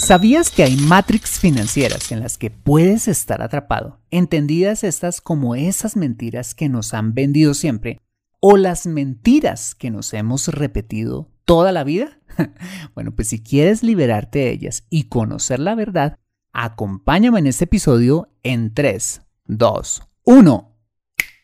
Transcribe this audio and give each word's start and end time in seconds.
¿Sabías 0.00 0.50
que 0.50 0.62
hay 0.62 0.76
matrix 0.76 1.38
financieras 1.38 2.10
en 2.10 2.20
las 2.20 2.38
que 2.38 2.50
puedes 2.50 3.06
estar 3.06 3.42
atrapado? 3.42 4.00
Entendidas 4.10 4.82
estas 4.82 5.20
como 5.20 5.54
esas 5.54 5.94
mentiras 5.94 6.54
que 6.54 6.70
nos 6.70 6.94
han 6.94 7.12
vendido 7.12 7.52
siempre 7.52 8.00
o 8.40 8.56
las 8.56 8.86
mentiras 8.86 9.74
que 9.74 9.90
nos 9.90 10.14
hemos 10.14 10.48
repetido 10.48 11.28
toda 11.44 11.70
la 11.70 11.84
vida? 11.84 12.18
bueno, 12.94 13.14
pues 13.14 13.28
si 13.28 13.42
quieres 13.42 13.82
liberarte 13.82 14.38
de 14.38 14.50
ellas 14.52 14.84
y 14.88 15.04
conocer 15.04 15.60
la 15.60 15.74
verdad, 15.74 16.16
acompáñame 16.54 17.38
en 17.38 17.48
este 17.48 17.64
episodio 17.64 18.32
en 18.42 18.72
3, 18.72 19.20
2, 19.44 20.02
1. 20.24 20.76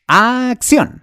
¡Acción! 0.08 1.02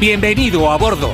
Bienvenido 0.00 0.70
a 0.70 0.78
bordo. 0.78 1.10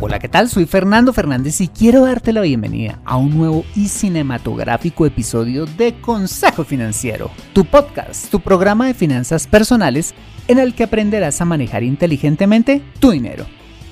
Hola, 0.00 0.18
¿qué 0.18 0.26
tal? 0.26 0.48
Soy 0.48 0.64
Fernando 0.64 1.12
Fernández 1.12 1.60
y 1.60 1.68
quiero 1.68 2.06
darte 2.06 2.32
la 2.32 2.40
bienvenida 2.40 2.98
a 3.04 3.18
un 3.18 3.36
nuevo 3.36 3.66
y 3.74 3.88
cinematográfico 3.88 5.04
episodio 5.04 5.66
de 5.66 6.00
Consejo 6.00 6.64
Financiero, 6.64 7.30
tu 7.52 7.66
podcast, 7.66 8.30
tu 8.30 8.40
programa 8.40 8.86
de 8.86 8.94
finanzas 8.94 9.46
personales 9.46 10.14
en 10.48 10.58
el 10.58 10.74
que 10.74 10.84
aprenderás 10.84 11.42
a 11.42 11.44
manejar 11.44 11.82
inteligentemente 11.82 12.80
tu 12.98 13.10
dinero, 13.10 13.44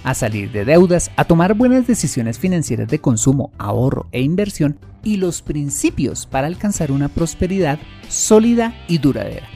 a 0.02 0.14
salir 0.14 0.50
de 0.50 0.64
deudas, 0.64 1.10
a 1.16 1.26
tomar 1.26 1.52
buenas 1.52 1.86
decisiones 1.86 2.38
financieras 2.38 2.88
de 2.88 3.00
consumo, 3.00 3.50
ahorro 3.58 4.06
e 4.12 4.22
inversión 4.22 4.78
y 5.04 5.18
los 5.18 5.42
principios 5.42 6.26
para 6.26 6.46
alcanzar 6.46 6.90
una 6.90 7.08
prosperidad 7.08 7.78
sólida 8.08 8.74
y 8.88 8.98
duradera. 8.98 9.46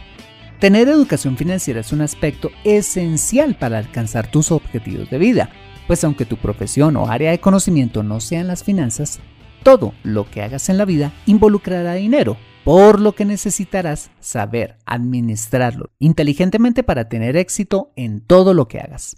Tener 0.61 0.89
educación 0.89 1.37
financiera 1.37 1.81
es 1.81 1.93
un 1.93 2.01
aspecto 2.01 2.51
esencial 2.65 3.57
para 3.57 3.79
alcanzar 3.79 4.31
tus 4.31 4.51
objetivos 4.51 5.09
de 5.09 5.19
vida, 5.19 5.51
pues 5.87 6.03
aunque 6.05 6.25
tu 6.25 6.37
profesión 6.37 6.97
o 6.97 7.09
área 7.09 7.31
de 7.31 7.41
conocimiento 7.41 8.03
no 8.03 8.21
sean 8.21 8.49
las 8.49 8.65
finanzas, 8.65 9.21
todo 9.63 9.95
lo 10.03 10.29
que 10.31 10.43
hagas 10.43 10.69
en 10.69 10.79
la 10.79 10.85
vida 10.85 11.13
involucrará 11.27 11.95
dinero, 11.95 12.37
por 12.65 13.01
lo 13.01 13.15
que 13.15 13.25
necesitarás 13.25 14.11
saber 14.21 14.77
administrarlo 14.85 15.91
inteligentemente 15.99 16.83
para 16.83 17.09
tener 17.09 17.37
éxito 17.37 17.93
en 17.97 18.21
todo 18.21 18.53
lo 18.53 18.69
que 18.69 18.81
hagas. 18.81 19.17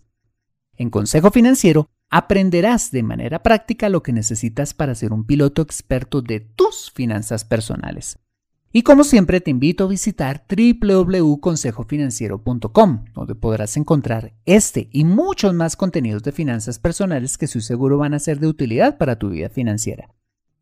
En 0.77 0.91
Consejo 0.91 1.31
Financiero 1.31 1.91
aprenderás 2.11 2.91
de 2.91 3.03
manera 3.03 3.43
práctica 3.43 3.89
lo 3.89 4.03
que 4.03 4.13
necesitas 4.13 4.75
para 4.75 4.95
ser 4.95 5.13
un 5.13 5.25
piloto 5.25 5.63
experto 5.63 6.21
de 6.21 6.41
tus 6.41 6.91
finanzas 6.91 7.45
personales. 7.45 8.19
Y 8.73 8.83
como 8.83 9.03
siempre 9.03 9.41
te 9.41 9.51
invito 9.51 9.83
a 9.85 9.89
visitar 9.89 10.45
www.consejofinanciero.com, 10.49 13.05
donde 13.15 13.35
podrás 13.35 13.77
encontrar 13.77 14.33
este 14.45 14.89
y 14.93 15.05
muchos 15.05 15.53
más 15.55 15.75
contenidos 15.75 16.23
de 16.23 16.31
finanzas 16.31 16.79
personales 16.79 17.37
que 17.37 17.47
estoy 17.47 17.63
seguro 17.63 17.99
van 17.99 18.15
a 18.15 18.21
ser 18.21 18.39
de 18.39 18.47
utilidad 18.47 18.97
para 18.97 19.19
tu 19.19 19.31
vida 19.31 19.49
financiera. 19.49 20.15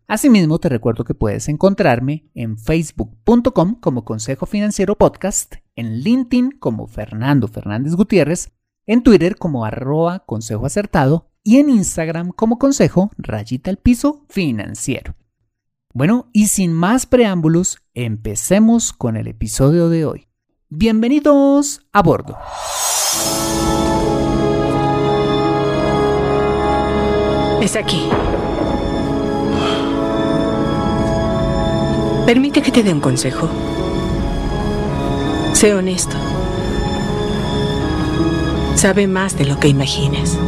Asimismo, 0.06 0.58
te 0.58 0.70
recuerdo 0.70 1.04
que 1.04 1.12
puedes 1.12 1.50
encontrarme 1.50 2.30
en 2.34 2.56
facebook.com 2.56 3.78
como 3.78 4.06
Consejo 4.06 4.46
Financiero 4.46 4.96
Podcast, 4.96 5.56
en 5.76 6.00
LinkedIn 6.00 6.52
como 6.52 6.86
Fernando 6.86 7.46
Fernández 7.46 7.94
Gutiérrez, 7.94 8.57
en 8.88 9.02
Twitter 9.02 9.36
como 9.36 9.66
arroba 9.66 10.20
consejo 10.20 10.66
acertado 10.66 11.30
y 11.44 11.58
en 11.58 11.68
Instagram 11.68 12.30
como 12.30 12.58
consejo 12.58 13.10
rayita 13.18 13.70
al 13.70 13.76
piso 13.76 14.24
financiero. 14.30 15.14
Bueno, 15.92 16.30
y 16.32 16.48
sin 16.48 16.72
más 16.72 17.06
preámbulos, 17.06 17.78
empecemos 17.92 18.92
con 18.92 19.16
el 19.16 19.28
episodio 19.28 19.90
de 19.90 20.06
hoy. 20.06 20.28
Bienvenidos 20.70 21.82
a 21.92 22.02
bordo. 22.02 22.38
Es 27.60 27.76
aquí. 27.76 28.08
Permite 32.24 32.62
que 32.62 32.72
te 32.72 32.82
dé 32.82 32.92
un 32.92 33.00
consejo. 33.00 33.48
Sé 35.52 35.74
honesto. 35.74 36.16
Sabe 38.78 39.08
más 39.08 39.36
de 39.36 39.44
lo 39.44 39.58
que 39.58 39.66
imaginas. 39.66 40.38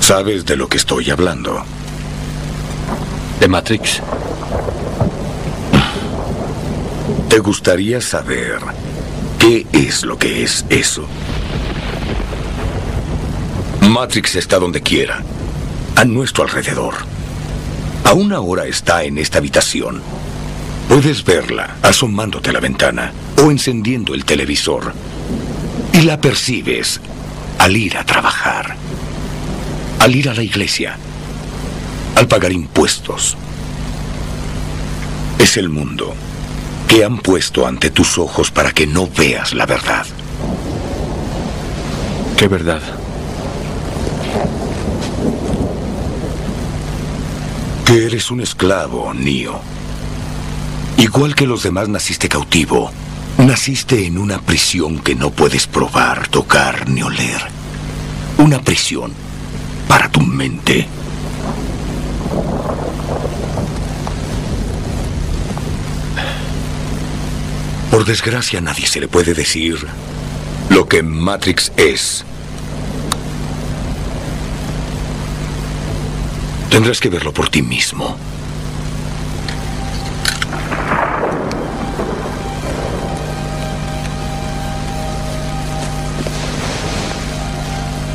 Sabes 0.00 0.44
de 0.44 0.56
lo 0.56 0.68
que 0.68 0.76
estoy 0.76 1.08
hablando. 1.08 1.62
¿De 3.38 3.46
Matrix? 3.46 4.02
¿Te 7.28 7.38
gustaría 7.38 8.00
saber 8.00 8.58
qué 9.38 9.68
es 9.72 10.04
lo 10.04 10.18
que 10.18 10.42
es 10.42 10.64
eso? 10.68 11.06
Matrix 13.82 14.34
está 14.34 14.58
donde 14.58 14.80
quiera, 14.80 15.22
a 15.94 16.04
nuestro 16.04 16.42
alrededor. 16.42 17.13
Aún 18.04 18.32
ahora 18.32 18.66
está 18.66 19.04
en 19.04 19.18
esta 19.18 19.38
habitación. 19.38 20.02
Puedes 20.88 21.24
verla 21.24 21.76
asomándote 21.82 22.50
a 22.50 22.52
la 22.52 22.60
ventana 22.60 23.12
o 23.42 23.50
encendiendo 23.50 24.14
el 24.14 24.24
televisor. 24.24 24.92
Y 25.92 26.02
la 26.02 26.20
percibes 26.20 27.00
al 27.58 27.76
ir 27.76 27.96
a 27.96 28.04
trabajar 28.04 28.76
al 30.04 30.14
ir 30.14 30.28
a 30.28 30.34
la 30.34 30.42
iglesia, 30.42 30.98
al 32.14 32.28
pagar 32.28 32.52
impuestos. 32.52 33.38
Es 35.38 35.56
el 35.56 35.70
mundo 35.70 36.14
que 36.86 37.06
han 37.06 37.16
puesto 37.16 37.66
ante 37.66 37.88
tus 37.88 38.18
ojos 38.18 38.50
para 38.50 38.72
que 38.72 38.86
no 38.86 39.08
veas 39.08 39.54
la 39.54 39.64
verdad. 39.64 40.04
¿Qué 42.36 42.48
verdad? 42.48 42.82
Eres 47.94 48.32
un 48.32 48.40
esclavo, 48.40 49.14
Nio. 49.14 49.60
Igual 50.98 51.36
que 51.36 51.46
los 51.46 51.62
demás 51.62 51.88
naciste 51.88 52.28
cautivo. 52.28 52.90
Naciste 53.38 54.04
en 54.04 54.18
una 54.18 54.40
prisión 54.40 54.98
que 54.98 55.14
no 55.14 55.30
puedes 55.30 55.68
probar, 55.68 56.26
tocar 56.26 56.88
ni 56.88 57.04
oler. 57.04 57.40
Una 58.38 58.60
prisión 58.60 59.12
para 59.86 60.10
tu 60.10 60.20
mente. 60.22 60.88
Por 67.92 68.04
desgracia, 68.04 68.58
a 68.58 68.62
nadie 68.62 68.88
se 68.88 68.98
le 68.98 69.06
puede 69.06 69.34
decir 69.34 69.86
lo 70.68 70.88
que 70.88 71.04
Matrix 71.04 71.70
es. 71.76 72.24
Tendrás 76.74 76.98
que 76.98 77.08
verlo 77.08 77.32
por 77.32 77.48
ti 77.50 77.62
mismo. 77.62 78.16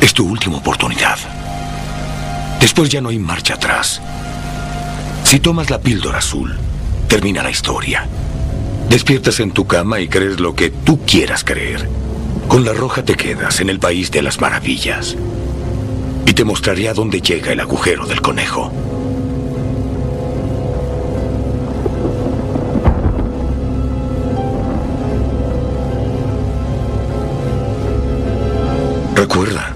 Es 0.02 0.12
tu 0.12 0.28
última 0.28 0.58
oportunidad. 0.58 1.16
Después 2.60 2.90
ya 2.90 3.00
no 3.00 3.08
hay 3.08 3.18
marcha 3.18 3.54
atrás. 3.54 4.02
Si 5.24 5.40
tomas 5.40 5.70
la 5.70 5.80
píldora 5.80 6.18
azul, 6.18 6.54
termina 7.08 7.42
la 7.42 7.50
historia. 7.50 8.06
Despiertas 8.90 9.40
en 9.40 9.52
tu 9.52 9.66
cama 9.66 10.00
y 10.00 10.08
crees 10.08 10.38
lo 10.38 10.54
que 10.54 10.68
tú 10.68 11.00
quieras 11.06 11.44
creer. 11.44 11.88
Con 12.46 12.66
la 12.66 12.74
roja 12.74 13.06
te 13.06 13.14
quedas 13.14 13.60
en 13.60 13.70
el 13.70 13.78
país 13.78 14.10
de 14.10 14.20
las 14.20 14.38
maravillas. 14.38 15.16
Y 16.26 16.32
te 16.32 16.44
mostraré 16.44 16.88
a 16.88 16.94
dónde 16.94 17.20
llega 17.20 17.52
el 17.52 17.60
agujero 17.60 18.06
del 18.06 18.20
conejo. 18.20 18.70
Recuerda, 29.14 29.74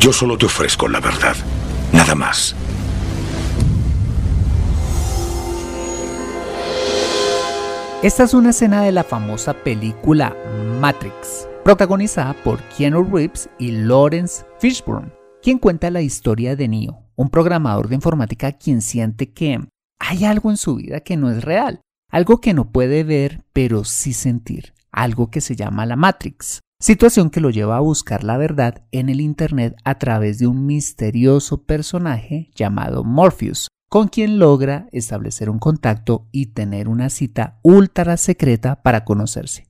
Yo 0.00 0.12
solo 0.12 0.38
te 0.38 0.46
ofrezco 0.46 0.88
la 0.88 1.00
verdad. 1.00 1.36
Nada 1.92 2.14
más. 2.14 2.54
Esta 8.02 8.22
es 8.22 8.34
una 8.34 8.50
escena 8.50 8.82
de 8.82 8.92
la 8.92 9.04
famosa 9.04 9.52
película 9.52 10.36
Matrix, 10.80 11.48
protagonizada 11.66 12.32
por 12.44 12.62
Keanu 12.68 13.02
Reeves 13.02 13.50
y 13.58 13.72
Lawrence 13.72 14.44
Fishburne, 14.60 15.10
quien 15.42 15.58
cuenta 15.58 15.90
la 15.90 16.00
historia 16.00 16.54
de 16.54 16.68
Neo, 16.68 17.02
un 17.16 17.28
programador 17.28 17.88
de 17.88 17.96
informática 17.96 18.52
quien 18.52 18.80
siente 18.80 19.32
que 19.32 19.58
hay 19.98 20.24
algo 20.24 20.52
en 20.52 20.58
su 20.58 20.76
vida 20.76 21.00
que 21.00 21.16
no 21.16 21.28
es 21.28 21.42
real, 21.42 21.80
algo 22.08 22.40
que 22.40 22.54
no 22.54 22.70
puede 22.70 23.02
ver 23.02 23.42
pero 23.52 23.82
sí 23.82 24.12
sentir, 24.12 24.74
algo 24.92 25.28
que 25.28 25.40
se 25.40 25.56
llama 25.56 25.86
la 25.86 25.96
Matrix, 25.96 26.60
situación 26.78 27.30
que 27.30 27.40
lo 27.40 27.50
lleva 27.50 27.78
a 27.78 27.80
buscar 27.80 28.22
la 28.22 28.36
verdad 28.36 28.84
en 28.92 29.08
el 29.08 29.20
Internet 29.20 29.74
a 29.82 29.98
través 29.98 30.38
de 30.38 30.46
un 30.46 30.66
misterioso 30.66 31.64
personaje 31.64 32.48
llamado 32.54 33.02
Morpheus, 33.02 33.66
con 33.88 34.06
quien 34.06 34.38
logra 34.38 34.86
establecer 34.92 35.50
un 35.50 35.58
contacto 35.58 36.28
y 36.30 36.46
tener 36.46 36.88
una 36.88 37.10
cita 37.10 37.58
ultra 37.64 38.16
secreta 38.18 38.84
para 38.84 39.04
conocerse. 39.04 39.65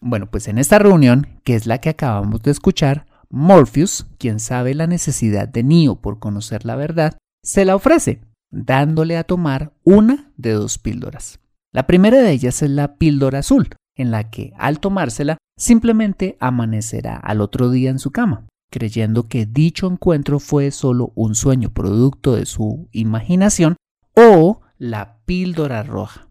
Bueno, 0.00 0.30
pues 0.30 0.48
en 0.48 0.58
esta 0.58 0.78
reunión, 0.78 1.40
que 1.44 1.54
es 1.54 1.66
la 1.66 1.78
que 1.78 1.88
acabamos 1.88 2.42
de 2.42 2.50
escuchar, 2.50 3.06
Morpheus, 3.28 4.06
quien 4.18 4.40
sabe 4.40 4.74
la 4.74 4.86
necesidad 4.86 5.48
de 5.48 5.62
Neo 5.62 5.96
por 5.96 6.18
conocer 6.18 6.64
la 6.64 6.76
verdad, 6.76 7.16
se 7.42 7.64
la 7.64 7.74
ofrece, 7.74 8.20
dándole 8.50 9.16
a 9.16 9.24
tomar 9.24 9.72
una 9.84 10.30
de 10.36 10.52
dos 10.52 10.78
píldoras. 10.78 11.40
La 11.72 11.86
primera 11.86 12.18
de 12.18 12.30
ellas 12.30 12.62
es 12.62 12.70
la 12.70 12.96
píldora 12.96 13.40
azul, 13.40 13.70
en 13.96 14.10
la 14.10 14.30
que, 14.30 14.52
al 14.58 14.80
tomársela, 14.80 15.38
simplemente 15.58 16.36
amanecerá 16.40 17.16
al 17.16 17.40
otro 17.40 17.70
día 17.70 17.90
en 17.90 17.98
su 17.98 18.10
cama 18.10 18.46
creyendo 18.70 19.28
que 19.28 19.46
dicho 19.46 19.86
encuentro 19.86 20.38
fue 20.38 20.70
solo 20.70 21.12
un 21.14 21.34
sueño 21.34 21.70
producto 21.70 22.34
de 22.34 22.46
su 22.46 22.88
imaginación, 22.92 23.76
o 24.14 24.60
la 24.78 25.18
píldora 25.24 25.82
roja, 25.82 26.25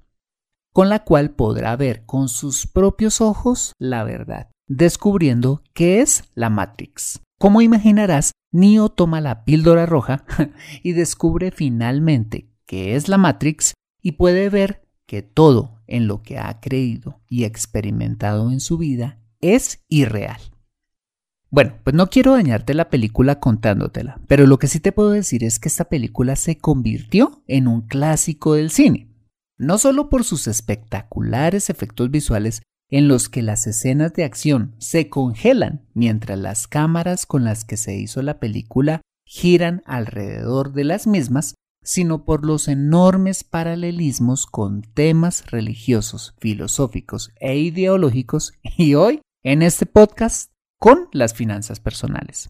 con 0.76 0.90
la 0.90 1.06
cual 1.06 1.30
podrá 1.30 1.74
ver 1.78 2.06
con 2.06 2.28
sus 2.28 2.68
propios 2.68 3.22
ojos 3.22 3.72
la 3.80 4.04
verdad, 4.04 4.50
descubriendo 4.68 5.64
qué 5.74 6.02
es 6.02 6.26
la 6.36 6.50
Matrix. 6.50 7.22
Como 7.40 7.62
imaginarás, 7.62 8.34
Neo 8.52 8.90
toma 8.90 9.22
la 9.22 9.46
píldora 9.46 9.86
roja 9.86 10.26
y 10.84 10.92
descubre 10.92 11.52
finalmente 11.52 12.50
qué 12.66 12.98
es 12.98 13.08
la 13.08 13.18
Matrix 13.18 13.74
y 14.02 14.14
puede 14.14 14.50
ver 14.50 14.86
que 15.06 15.22
todo 15.22 15.80
en 15.88 16.08
lo 16.08 16.24
que 16.24 16.40
ha 16.40 16.60
creído 16.60 17.22
y 17.30 17.46
experimentado 17.46 18.52
en 18.52 18.60
su 18.60 18.78
vida 18.78 19.22
es 19.40 19.86
irreal. 19.88 20.42
Bueno, 21.50 21.76
pues 21.86 21.96
no 21.96 22.10
quiero 22.10 22.34
dañarte 22.34 22.74
la 22.74 22.90
película 22.90 23.40
contándotela, 23.40 24.20
pero 24.28 24.46
lo 24.46 24.60
que 24.60 24.68
sí 24.68 24.82
te 24.82 24.92
puedo 24.92 25.12
decir 25.12 25.46
es 25.46 25.58
que 25.58 25.70
esta 25.70 25.86
película 25.86 26.36
se 26.36 26.58
convirtió 26.58 27.44
en 27.48 27.70
un 27.70 27.80
clásico 27.80 28.56
del 28.56 28.72
cine, 28.72 29.15
no 29.58 29.78
solo 29.78 30.10
por 30.10 30.24
sus 30.24 30.48
espectaculares 30.48 31.70
efectos 31.70 32.12
visuales 32.12 32.62
en 32.90 33.08
los 33.08 33.30
que 33.30 33.42
las 33.42 33.68
escenas 33.68 34.14
de 34.14 34.24
acción 34.24 34.76
se 34.78 35.10
congelan 35.10 35.86
mientras 35.94 36.38
las 36.38 36.68
cámaras 36.68 37.26
con 37.26 37.44
las 37.44 37.66
que 37.66 37.78
se 37.78 37.96
hizo 37.96 38.22
la 38.22 38.40
película 38.40 39.02
giran 39.26 39.82
alrededor 39.86 40.74
de 40.74 40.84
las 40.84 41.08
mismas, 41.08 41.56
sino 41.84 42.26
por 42.26 42.46
los 42.46 42.68
enormes 42.68 43.44
paralelismos 43.44 44.46
con 44.46 44.82
temas 44.82 45.50
religiosos, 45.52 46.36
filosóficos 46.40 47.32
e 47.40 47.58
ideológicos 47.58 48.54
y 48.64 48.96
hoy 48.96 49.22
en 49.44 49.62
este 49.62 49.86
podcast 49.86 50.52
con 50.80 51.08
las 51.12 51.34
finanzas 51.34 51.80
personales. 51.80 52.50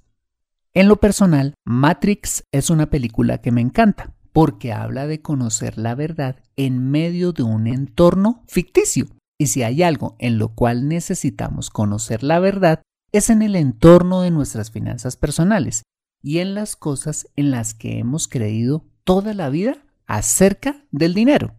En 0.73 0.89
lo 0.89 0.97
personal, 0.97 1.53
Matrix 1.63 2.43
es 2.51 2.69
una 2.69 2.89
película 2.89 3.39
que 3.39 3.51
me 3.51 3.61
encanta 3.61 4.14
porque 4.35 4.73
habla 4.73 5.07
de 5.07 5.21
conocer 5.21 5.77
la 5.77 5.95
verdad 5.95 6.43
en 6.57 6.91
medio 6.91 7.31
de 7.31 7.43
un 7.43 7.67
entorno 7.67 8.43
ficticio. 8.49 9.07
Y 9.39 9.47
si 9.47 9.63
hay 9.63 9.81
algo 9.81 10.17
en 10.19 10.39
lo 10.39 10.49
cual 10.49 10.89
necesitamos 10.89 11.69
conocer 11.69 12.21
la 12.21 12.39
verdad, 12.39 12.81
es 13.13 13.29
en 13.29 13.41
el 13.41 13.55
entorno 13.55 14.19
de 14.19 14.31
nuestras 14.31 14.71
finanzas 14.71 15.15
personales 15.15 15.83
y 16.21 16.39
en 16.39 16.53
las 16.53 16.75
cosas 16.75 17.29
en 17.37 17.49
las 17.49 17.73
que 17.73 17.97
hemos 17.97 18.27
creído 18.27 18.83
toda 19.05 19.33
la 19.33 19.49
vida 19.49 19.77
acerca 20.05 20.83
del 20.91 21.13
dinero. 21.13 21.55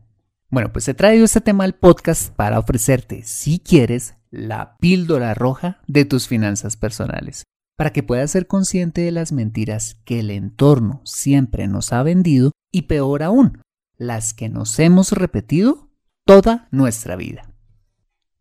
Bueno, 0.50 0.70
pues 0.70 0.86
he 0.86 0.92
traído 0.92 1.24
este 1.24 1.40
tema 1.40 1.64
al 1.64 1.76
podcast 1.76 2.28
para 2.34 2.58
ofrecerte, 2.58 3.22
si 3.22 3.58
quieres, 3.58 4.16
la 4.30 4.76
píldora 4.76 5.32
roja 5.32 5.80
de 5.86 6.04
tus 6.04 6.28
finanzas 6.28 6.76
personales, 6.76 7.44
para 7.78 7.94
que 7.94 8.02
puedas 8.02 8.32
ser 8.32 8.46
consciente 8.46 9.00
de 9.00 9.12
las 9.12 9.32
mentiras 9.32 9.94
que 10.04 10.20
el 10.20 10.30
entorno 10.30 11.00
siempre 11.04 11.68
nos 11.68 11.94
ha 11.94 12.02
vendido 12.02 12.52
y 12.76 12.82
peor 12.82 13.22
aún, 13.22 13.62
las 13.96 14.34
que 14.34 14.50
nos 14.50 14.78
hemos 14.78 15.12
repetido 15.12 15.88
toda 16.26 16.68
nuestra 16.70 17.16
vida. 17.16 17.50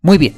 Muy 0.01 0.17
bien, 0.17 0.33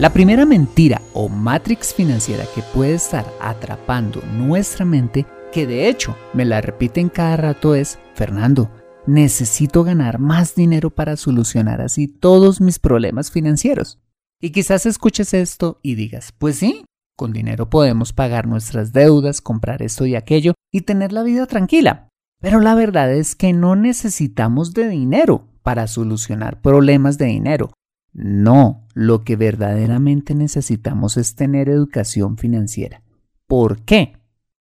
la 0.00 0.12
primera 0.12 0.44
mentira 0.44 1.00
o 1.14 1.28
matrix 1.28 1.94
financiera 1.94 2.44
que 2.56 2.62
puede 2.74 2.94
estar 2.94 3.24
atrapando 3.40 4.20
nuestra 4.32 4.84
mente, 4.84 5.26
que 5.52 5.68
de 5.68 5.88
hecho 5.88 6.16
me 6.34 6.44
la 6.44 6.60
repiten 6.60 7.08
cada 7.08 7.36
rato 7.36 7.76
es, 7.76 8.00
Fernando, 8.14 8.68
necesito 9.06 9.84
ganar 9.84 10.18
más 10.18 10.56
dinero 10.56 10.90
para 10.90 11.16
solucionar 11.16 11.80
así 11.80 12.08
todos 12.08 12.60
mis 12.60 12.80
problemas 12.80 13.30
financieros. 13.30 14.00
Y 14.40 14.50
quizás 14.50 14.86
escuches 14.86 15.34
esto 15.34 15.78
y 15.84 15.94
digas, 15.94 16.32
pues 16.36 16.56
sí, 16.56 16.84
con 17.16 17.32
dinero 17.32 17.70
podemos 17.70 18.12
pagar 18.12 18.48
nuestras 18.48 18.92
deudas, 18.92 19.40
comprar 19.40 19.82
esto 19.82 20.04
y 20.04 20.16
aquello 20.16 20.54
y 20.72 20.80
tener 20.80 21.12
la 21.12 21.22
vida 21.22 21.46
tranquila. 21.46 22.07
Pero 22.40 22.60
la 22.60 22.74
verdad 22.74 23.12
es 23.12 23.34
que 23.34 23.52
no 23.52 23.74
necesitamos 23.74 24.72
de 24.72 24.88
dinero 24.88 25.48
para 25.62 25.86
solucionar 25.86 26.60
problemas 26.60 27.18
de 27.18 27.26
dinero. 27.26 27.72
No, 28.12 28.86
lo 28.94 29.22
que 29.22 29.36
verdaderamente 29.36 30.34
necesitamos 30.34 31.16
es 31.16 31.34
tener 31.34 31.68
educación 31.68 32.38
financiera. 32.38 33.02
¿Por 33.46 33.82
qué? 33.82 34.16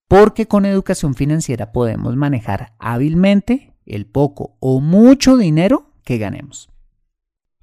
Porque 0.08 0.48
con 0.48 0.66
educación 0.66 1.14
financiera 1.14 1.72
podemos 1.72 2.16
manejar 2.16 2.74
hábilmente 2.80 3.76
el 3.86 4.06
poco 4.06 4.58
o 4.60 4.80
mucho 4.80 5.38
dinero 5.38 5.92
que 6.04 6.18
ganemos. 6.18 6.70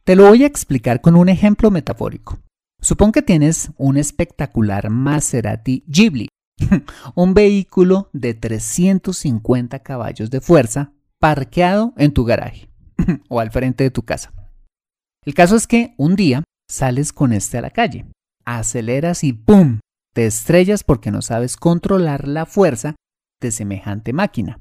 Te 0.05 0.17
lo 0.17 0.29
voy 0.29 0.45
a 0.45 0.47
explicar 0.47 1.01
con 1.01 1.17
un 1.17 1.29
ejemplo 1.29 1.71
metafórico. 1.71 2.39
Supón 2.81 3.13
que 3.13 3.23
tienes 3.23 3.71
un 3.79 3.97
espectacular 3.97 4.91
Maserati 4.91 5.85
Ghibli, 5.87 6.29
un 7.15 7.35
vehículo 7.35 8.11
de 8.13 8.35
350 8.35 9.79
caballos 9.81 10.31
de 10.31 10.41
fuerza 10.41 10.93
parqueado 11.19 11.95
en 11.97 12.13
tu 12.13 12.25
garaje 12.25 12.69
o 13.29 13.41
al 13.41 13.51
frente 13.51 13.85
de 13.85 13.91
tu 13.91 14.03
casa. 14.03 14.33
El 15.25 15.35
caso 15.35 15.57
es 15.57 15.67
que 15.67 15.95
un 15.97 16.17
día 16.17 16.45
sales 16.69 17.13
con 17.13 17.33
este 17.33 17.59
a 17.59 17.63
la 17.63 17.71
calle, 17.71 18.07
aceleras 18.45 19.25
y 19.25 19.33
¡pum! 19.33 19.81
te 20.13 20.27
estrellas 20.27 20.85
porque 20.85 21.11
no 21.11 21.23
sabes 21.23 21.57
controlar 21.57 22.29
la 22.29 22.47
fuerza 22.47 22.95
de 23.41 23.51
semejante 23.51 24.13
máquina. 24.13 24.61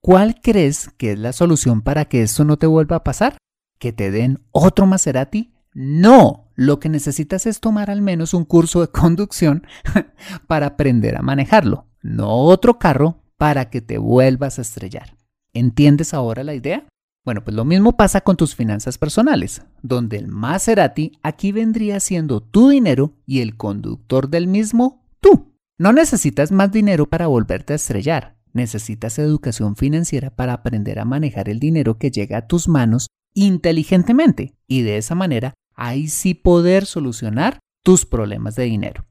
¿Cuál 0.00 0.40
crees 0.40 0.90
que 0.96 1.12
es 1.12 1.18
la 1.18 1.32
solución 1.32 1.82
para 1.82 2.06
que 2.06 2.22
esto 2.22 2.44
no 2.44 2.56
te 2.56 2.66
vuelva 2.66 2.96
a 2.96 3.04
pasar? 3.04 3.36
que 3.80 3.92
te 3.92 4.12
den 4.12 4.44
otro 4.52 4.86
Maserati? 4.86 5.52
No, 5.72 6.50
lo 6.56 6.80
que 6.80 6.88
necesitas 6.88 7.46
es 7.46 7.60
tomar 7.60 7.90
al 7.90 8.02
menos 8.02 8.34
un 8.34 8.44
curso 8.44 8.80
de 8.80 8.88
conducción 8.88 9.66
para 10.46 10.66
aprender 10.66 11.16
a 11.16 11.22
manejarlo, 11.22 11.86
no 12.02 12.28
otro 12.28 12.78
carro 12.78 13.22
para 13.36 13.70
que 13.70 13.80
te 13.80 13.98
vuelvas 13.98 14.58
a 14.58 14.62
estrellar. 14.62 15.16
¿Entiendes 15.52 16.12
ahora 16.12 16.44
la 16.44 16.54
idea? 16.54 16.86
Bueno, 17.24 17.44
pues 17.44 17.54
lo 17.54 17.64
mismo 17.64 17.96
pasa 17.96 18.22
con 18.22 18.36
tus 18.36 18.54
finanzas 18.54 18.98
personales, 18.98 19.62
donde 19.82 20.16
el 20.16 20.28
Maserati 20.28 21.12
aquí 21.22 21.52
vendría 21.52 22.00
siendo 22.00 22.40
tu 22.40 22.70
dinero 22.70 23.14
y 23.26 23.40
el 23.40 23.56
conductor 23.56 24.28
del 24.28 24.46
mismo 24.46 25.04
tú. 25.20 25.54
No 25.78 25.92
necesitas 25.92 26.50
más 26.50 26.72
dinero 26.72 27.06
para 27.06 27.26
volverte 27.26 27.74
a 27.74 27.76
estrellar, 27.76 28.36
necesitas 28.52 29.18
educación 29.18 29.76
financiera 29.76 30.30
para 30.30 30.54
aprender 30.54 30.98
a 30.98 31.04
manejar 31.04 31.48
el 31.48 31.60
dinero 31.60 31.98
que 31.98 32.10
llega 32.10 32.38
a 32.38 32.46
tus 32.46 32.68
manos 32.68 33.08
inteligentemente 33.34 34.56
y 34.66 34.82
de 34.82 34.96
esa 34.96 35.14
manera 35.14 35.54
ahí 35.80 36.08
sí 36.08 36.34
poder 36.34 36.86
solucionar 36.86 37.58
tus 37.82 38.04
problemas 38.04 38.54
de 38.54 38.64
dinero. 38.64 39.06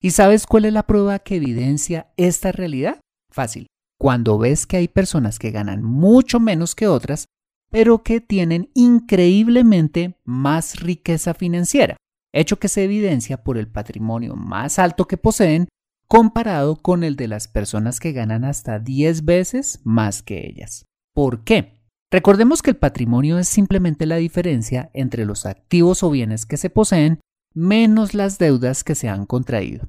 ¿Y 0.00 0.12
sabes 0.12 0.46
cuál 0.46 0.64
es 0.64 0.72
la 0.72 0.86
prueba 0.86 1.18
que 1.18 1.36
evidencia 1.36 2.12
esta 2.16 2.52
realidad? 2.52 3.00
Fácil. 3.30 3.66
Cuando 3.98 4.38
ves 4.38 4.66
que 4.66 4.76
hay 4.78 4.88
personas 4.88 5.38
que 5.38 5.50
ganan 5.50 5.82
mucho 5.82 6.40
menos 6.40 6.74
que 6.74 6.86
otras, 6.86 7.26
pero 7.70 8.02
que 8.02 8.20
tienen 8.20 8.70
increíblemente 8.74 10.18
más 10.24 10.80
riqueza 10.80 11.34
financiera, 11.34 11.96
hecho 12.32 12.58
que 12.58 12.68
se 12.68 12.84
evidencia 12.84 13.42
por 13.42 13.58
el 13.58 13.68
patrimonio 13.68 14.36
más 14.36 14.78
alto 14.78 15.06
que 15.06 15.16
poseen 15.16 15.68
comparado 16.06 16.76
con 16.76 17.04
el 17.04 17.16
de 17.16 17.28
las 17.28 17.48
personas 17.48 17.98
que 17.98 18.12
ganan 18.12 18.44
hasta 18.44 18.78
10 18.78 19.24
veces 19.24 19.80
más 19.82 20.22
que 20.22 20.46
ellas. 20.46 20.84
¿Por 21.14 21.42
qué? 21.44 21.81
Recordemos 22.12 22.60
que 22.60 22.68
el 22.68 22.76
patrimonio 22.76 23.38
es 23.38 23.48
simplemente 23.48 24.04
la 24.04 24.16
diferencia 24.16 24.90
entre 24.92 25.24
los 25.24 25.46
activos 25.46 26.02
o 26.02 26.10
bienes 26.10 26.44
que 26.44 26.58
se 26.58 26.68
poseen 26.68 27.20
menos 27.54 28.12
las 28.12 28.36
deudas 28.36 28.84
que 28.84 28.94
se 28.94 29.08
han 29.08 29.24
contraído. 29.24 29.88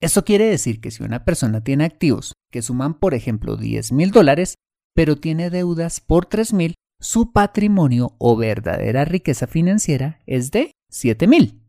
Esto 0.00 0.24
quiere 0.24 0.46
decir 0.46 0.80
que 0.80 0.90
si 0.90 1.02
una 1.02 1.26
persona 1.26 1.62
tiene 1.62 1.84
activos 1.84 2.32
que 2.50 2.62
suman, 2.62 2.94
por 2.94 3.12
ejemplo, 3.12 3.58
10 3.58 3.92
mil 3.92 4.12
dólares, 4.12 4.54
pero 4.94 5.16
tiene 5.16 5.50
deudas 5.50 6.00
por 6.00 6.24
3 6.24 6.54
mil, 6.54 6.74
su 7.00 7.32
patrimonio 7.32 8.14
o 8.16 8.34
verdadera 8.34 9.04
riqueza 9.04 9.46
financiera 9.46 10.20
es 10.24 10.50
de 10.50 10.72
7 10.88 11.26
mil. 11.26 11.60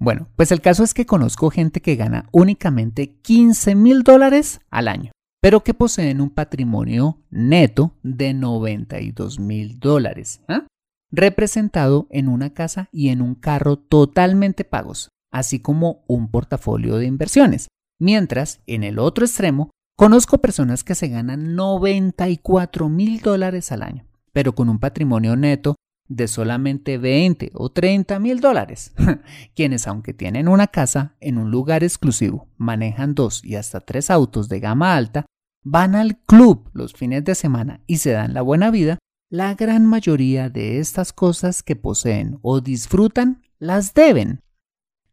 Bueno, 0.00 0.28
pues 0.34 0.50
el 0.50 0.60
caso 0.60 0.82
es 0.82 0.94
que 0.94 1.06
conozco 1.06 1.50
gente 1.50 1.80
que 1.80 1.94
gana 1.94 2.28
únicamente 2.32 3.14
15 3.22 3.76
mil 3.76 4.02
dólares 4.02 4.62
al 4.68 4.88
año, 4.88 5.12
pero 5.40 5.62
que 5.62 5.74
poseen 5.74 6.20
un 6.20 6.30
patrimonio 6.30 7.18
neto 7.30 7.94
de 8.02 8.34
92 8.34 9.38
mil 9.38 9.78
dólares, 9.78 10.40
¿ah? 10.48 10.66
representado 11.10 12.06
en 12.10 12.28
una 12.28 12.50
casa 12.50 12.88
y 12.92 13.08
en 13.08 13.22
un 13.22 13.34
carro 13.34 13.76
totalmente 13.76 14.64
pagos, 14.64 15.08
así 15.32 15.60
como 15.60 16.04
un 16.06 16.30
portafolio 16.30 16.96
de 16.96 17.06
inversiones. 17.06 17.68
Mientras, 18.00 18.60
en 18.66 18.84
el 18.84 18.98
otro 18.98 19.24
extremo, 19.24 19.70
conozco 19.96 20.38
personas 20.38 20.84
que 20.84 20.94
se 20.94 21.08
ganan 21.08 21.54
94 21.54 22.88
mil 22.88 23.20
dólares 23.20 23.72
al 23.72 23.82
año, 23.82 24.06
pero 24.32 24.54
con 24.54 24.68
un 24.68 24.78
patrimonio 24.78 25.36
neto 25.36 25.76
de 26.08 26.26
solamente 26.26 26.98
20 26.98 27.52
o 27.54 27.70
30 27.70 28.18
mil 28.18 28.40
dólares, 28.40 28.92
quienes 29.54 29.86
aunque 29.86 30.14
tienen 30.14 30.48
una 30.48 30.66
casa 30.66 31.14
en 31.20 31.38
un 31.38 31.50
lugar 31.50 31.84
exclusivo, 31.84 32.48
manejan 32.56 33.14
dos 33.14 33.44
y 33.44 33.56
hasta 33.56 33.80
tres 33.80 34.10
autos 34.10 34.48
de 34.48 34.60
gama 34.60 34.96
alta, 34.96 35.26
van 35.62 35.94
al 35.94 36.18
club 36.18 36.70
los 36.72 36.94
fines 36.94 37.24
de 37.24 37.34
semana 37.34 37.82
y 37.86 37.98
se 37.98 38.12
dan 38.12 38.32
la 38.34 38.42
buena 38.42 38.70
vida, 38.70 38.98
la 39.30 39.54
gran 39.54 39.84
mayoría 39.84 40.48
de 40.48 40.78
estas 40.78 41.12
cosas 41.12 41.62
que 41.62 41.76
poseen 41.76 42.38
o 42.42 42.60
disfrutan 42.60 43.42
las 43.58 43.92
deben. 43.92 44.40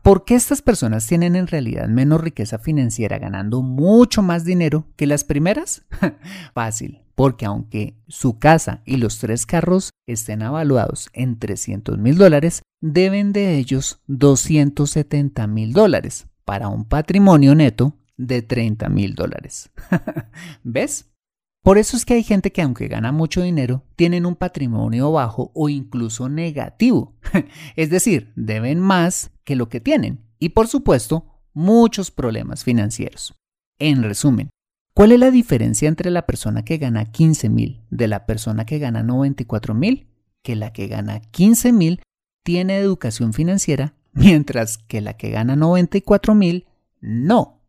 ¿Por 0.01 0.23
qué 0.23 0.35
estas 0.35 0.61
personas 0.61 1.07
tienen 1.07 1.35
en 1.35 1.47
realidad 1.47 1.87
menos 1.89 2.21
riqueza 2.21 2.59
financiera 2.59 3.17
ganando 3.17 3.61
mucho 3.61 4.21
más 4.21 4.45
dinero 4.45 4.87
que 4.95 5.07
las 5.07 5.23
primeras? 5.23 5.83
Fácil, 6.53 7.04
porque 7.15 7.45
aunque 7.45 7.97
su 8.07 8.37
casa 8.37 8.81
y 8.85 8.97
los 8.97 9.19
tres 9.19 9.45
carros 9.45 9.91
estén 10.05 10.43
avaluados 10.43 11.09
en 11.13 11.39
300 11.39 11.97
mil 11.97 12.17
dólares, 12.17 12.61
deben 12.81 13.33
de 13.33 13.57
ellos 13.57 14.01
270 14.07 15.47
mil 15.47 15.73
dólares 15.73 16.27
para 16.43 16.67
un 16.67 16.85
patrimonio 16.85 17.55
neto 17.55 17.93
de 18.17 18.41
30 18.41 18.89
mil 18.89 19.15
dólares. 19.15 19.71
¿Ves? 20.63 21.11
Por 21.63 21.79
eso 21.79 21.97
es 21.97 22.05
que 22.05 22.13
hay 22.13 22.23
gente 22.23 22.51
que 22.51 22.61
aunque 22.61 22.87
gana 22.87 23.11
mucho 23.11 23.41
dinero, 23.41 23.83
tienen 23.95 24.27
un 24.27 24.35
patrimonio 24.35 25.11
bajo 25.11 25.51
o 25.55 25.67
incluso 25.67 26.29
negativo. 26.29 27.15
es 27.75 27.89
decir, 27.89 28.31
deben 28.35 28.79
más 28.79 29.31
que 29.43 29.55
lo 29.55 29.67
que 29.67 29.79
tienen. 29.79 30.19
Y 30.37 30.49
por 30.49 30.67
supuesto, 30.67 31.25
muchos 31.53 32.11
problemas 32.11 32.63
financieros. 32.63 33.33
En 33.79 34.03
resumen, 34.03 34.49
¿cuál 34.95 35.11
es 35.11 35.19
la 35.19 35.29
diferencia 35.29 35.87
entre 35.87 36.09
la 36.09 36.25
persona 36.25 36.65
que 36.65 36.77
gana 36.77 37.05
15 37.05 37.49
mil 37.49 37.83
de 37.91 38.07
la 38.07 38.25
persona 38.25 38.65
que 38.65 38.79
gana 38.79 39.03
94 39.03 39.75
mil? 39.75 40.07
Que 40.41 40.55
la 40.55 40.73
que 40.73 40.87
gana 40.87 41.19
15 41.19 41.71
mil 41.71 42.01
tiene 42.43 42.77
educación 42.77 43.33
financiera, 43.33 43.93
mientras 44.13 44.79
que 44.79 45.01
la 45.01 45.17
que 45.17 45.29
gana 45.29 45.55
94 45.55 46.33
mil 46.33 46.65
no. 47.01 47.61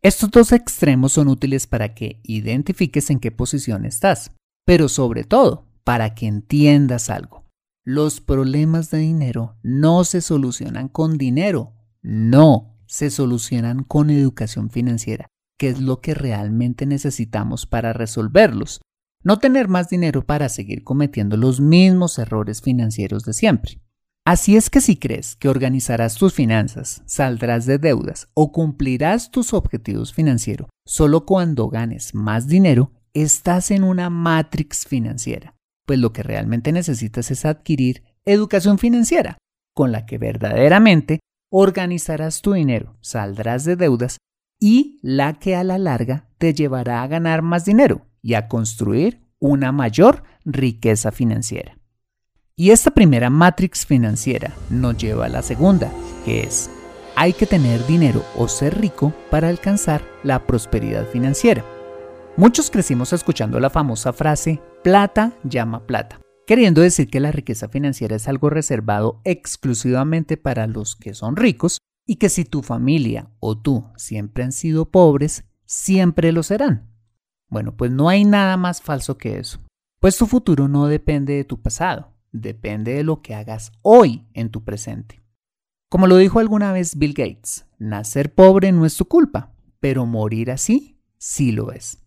Estos 0.00 0.30
dos 0.30 0.52
extremos 0.52 1.12
son 1.12 1.28
útiles 1.28 1.66
para 1.66 1.94
que 1.94 2.20
identifiques 2.24 3.10
en 3.10 3.20
qué 3.20 3.30
posición 3.30 3.84
estás, 3.84 4.32
pero 4.64 4.88
sobre 4.88 5.24
todo 5.24 5.66
para 5.84 6.14
que 6.14 6.26
entiendas 6.26 7.10
algo. 7.10 7.44
Los 7.84 8.20
problemas 8.20 8.90
de 8.90 8.98
dinero 8.98 9.56
no 9.62 10.04
se 10.04 10.20
solucionan 10.20 10.88
con 10.88 11.18
dinero, 11.18 11.74
no, 12.00 12.76
se 12.86 13.10
solucionan 13.10 13.82
con 13.84 14.10
educación 14.10 14.70
financiera, 14.70 15.28
que 15.58 15.68
es 15.68 15.80
lo 15.80 16.00
que 16.00 16.14
realmente 16.14 16.86
necesitamos 16.86 17.66
para 17.66 17.92
resolverlos. 17.92 18.80
No 19.24 19.38
tener 19.38 19.68
más 19.68 19.88
dinero 19.88 20.24
para 20.24 20.48
seguir 20.48 20.82
cometiendo 20.82 21.36
los 21.36 21.60
mismos 21.60 22.18
errores 22.18 22.60
financieros 22.60 23.24
de 23.24 23.32
siempre. 23.32 23.80
Así 24.24 24.56
es 24.56 24.70
que 24.70 24.80
si 24.80 24.96
crees 24.96 25.34
que 25.34 25.48
organizarás 25.48 26.14
tus 26.14 26.32
finanzas, 26.32 27.02
saldrás 27.06 27.66
de 27.66 27.78
deudas 27.78 28.28
o 28.34 28.52
cumplirás 28.52 29.30
tus 29.32 29.52
objetivos 29.52 30.12
financieros 30.12 30.68
solo 30.84 31.26
cuando 31.26 31.68
ganes 31.68 32.14
más 32.14 32.46
dinero, 32.46 32.92
estás 33.14 33.70
en 33.70 33.82
una 33.82 34.10
matrix 34.10 34.86
financiera. 34.86 35.56
Pues 35.86 35.98
lo 35.98 36.12
que 36.12 36.22
realmente 36.22 36.72
necesitas 36.72 37.30
es 37.30 37.44
adquirir 37.44 38.04
educación 38.24 38.78
financiera, 38.78 39.38
con 39.74 39.90
la 39.90 40.06
que 40.06 40.18
verdaderamente 40.18 41.20
organizarás 41.50 42.42
tu 42.42 42.52
dinero, 42.52 42.96
saldrás 43.00 43.64
de 43.64 43.76
deudas 43.76 44.18
y 44.62 45.00
la 45.02 45.32
que 45.40 45.56
a 45.56 45.64
la 45.64 45.76
larga 45.76 46.28
te 46.38 46.54
llevará 46.54 47.02
a 47.02 47.08
ganar 47.08 47.42
más 47.42 47.64
dinero 47.64 48.06
y 48.22 48.34
a 48.34 48.46
construir 48.46 49.20
una 49.40 49.72
mayor 49.72 50.22
riqueza 50.44 51.10
financiera. 51.10 51.76
Y 52.54 52.70
esta 52.70 52.92
primera 52.92 53.28
matrix 53.28 53.84
financiera 53.84 54.54
nos 54.70 54.96
lleva 54.96 55.26
a 55.26 55.28
la 55.28 55.42
segunda, 55.42 55.90
que 56.24 56.42
es, 56.44 56.70
hay 57.16 57.32
que 57.32 57.44
tener 57.44 57.84
dinero 57.88 58.24
o 58.36 58.46
ser 58.46 58.80
rico 58.80 59.12
para 59.32 59.48
alcanzar 59.48 60.00
la 60.22 60.46
prosperidad 60.46 61.08
financiera. 61.08 61.64
Muchos 62.36 62.70
crecimos 62.70 63.12
escuchando 63.12 63.58
la 63.58 63.68
famosa 63.68 64.12
frase, 64.12 64.62
plata 64.84 65.32
llama 65.42 65.88
plata, 65.88 66.20
queriendo 66.46 66.82
decir 66.82 67.08
que 67.08 67.18
la 67.18 67.32
riqueza 67.32 67.68
financiera 67.68 68.14
es 68.14 68.28
algo 68.28 68.48
reservado 68.48 69.20
exclusivamente 69.24 70.36
para 70.36 70.68
los 70.68 70.94
que 70.94 71.14
son 71.14 71.34
ricos 71.34 71.81
y 72.06 72.16
que 72.16 72.28
si 72.28 72.44
tu 72.44 72.62
familia 72.62 73.30
o 73.40 73.56
tú 73.58 73.84
siempre 73.96 74.44
han 74.44 74.52
sido 74.52 74.90
pobres, 74.90 75.44
siempre 75.64 76.32
lo 76.32 76.42
serán. 76.42 76.90
Bueno, 77.48 77.76
pues 77.76 77.90
no 77.90 78.08
hay 78.08 78.24
nada 78.24 78.56
más 78.56 78.80
falso 78.80 79.18
que 79.18 79.38
eso, 79.38 79.60
pues 80.00 80.16
tu 80.16 80.26
futuro 80.26 80.68
no 80.68 80.86
depende 80.86 81.34
de 81.34 81.44
tu 81.44 81.60
pasado, 81.60 82.12
depende 82.32 82.94
de 82.94 83.04
lo 83.04 83.22
que 83.22 83.34
hagas 83.34 83.72
hoy 83.82 84.26
en 84.34 84.50
tu 84.50 84.64
presente. 84.64 85.22
Como 85.90 86.06
lo 86.06 86.16
dijo 86.16 86.38
alguna 86.38 86.72
vez 86.72 86.96
Bill 86.96 87.12
Gates, 87.12 87.66
nacer 87.78 88.34
pobre 88.34 88.72
no 88.72 88.86
es 88.86 88.96
tu 88.96 89.04
culpa, 89.04 89.54
pero 89.78 90.06
morir 90.06 90.50
así 90.50 90.98
sí 91.18 91.52
lo 91.52 91.72
es. 91.72 92.02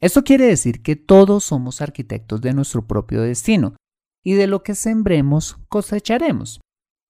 Esto 0.00 0.24
quiere 0.24 0.46
decir 0.46 0.82
que 0.82 0.96
todos 0.96 1.44
somos 1.44 1.80
arquitectos 1.80 2.40
de 2.40 2.52
nuestro 2.52 2.86
propio 2.86 3.22
destino 3.22 3.76
y 4.24 4.34
de 4.34 4.46
lo 4.46 4.62
que 4.62 4.74
sembremos 4.74 5.58
cosecharemos. 5.68 6.60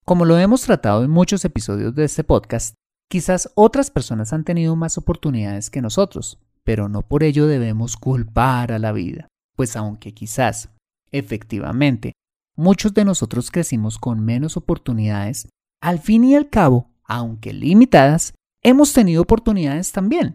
Como 0.08 0.24
lo 0.24 0.38
hemos 0.38 0.62
tratado 0.62 1.04
en 1.04 1.10
muchos 1.10 1.44
episodios 1.44 1.94
de 1.94 2.04
este 2.06 2.24
podcast, 2.24 2.74
quizás 3.10 3.52
otras 3.54 3.90
personas 3.90 4.32
han 4.32 4.42
tenido 4.42 4.74
más 4.74 4.96
oportunidades 4.96 5.68
que 5.68 5.82
nosotros, 5.82 6.38
pero 6.64 6.88
no 6.88 7.02
por 7.02 7.22
ello 7.22 7.46
debemos 7.46 7.98
culpar 7.98 8.72
a 8.72 8.78
la 8.78 8.92
vida, 8.92 9.28
pues 9.54 9.76
aunque 9.76 10.14
quizás, 10.14 10.70
efectivamente, 11.12 12.14
muchos 12.56 12.94
de 12.94 13.04
nosotros 13.04 13.50
crecimos 13.50 13.98
con 13.98 14.24
menos 14.24 14.56
oportunidades, 14.56 15.50
al 15.82 15.98
fin 15.98 16.24
y 16.24 16.34
al 16.36 16.48
cabo, 16.48 16.88
aunque 17.04 17.52
limitadas, 17.52 18.32
hemos 18.62 18.94
tenido 18.94 19.20
oportunidades 19.20 19.92
también. 19.92 20.32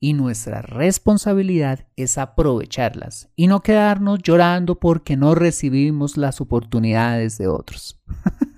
Y 0.00 0.14
nuestra 0.14 0.62
responsabilidad 0.62 1.86
es 1.94 2.16
aprovecharlas 2.16 3.28
y 3.36 3.48
no 3.48 3.60
quedarnos 3.60 4.20
llorando 4.22 4.80
porque 4.80 5.18
no 5.18 5.34
recibimos 5.34 6.16
las 6.16 6.40
oportunidades 6.40 7.36
de 7.36 7.48
otros. 7.48 8.00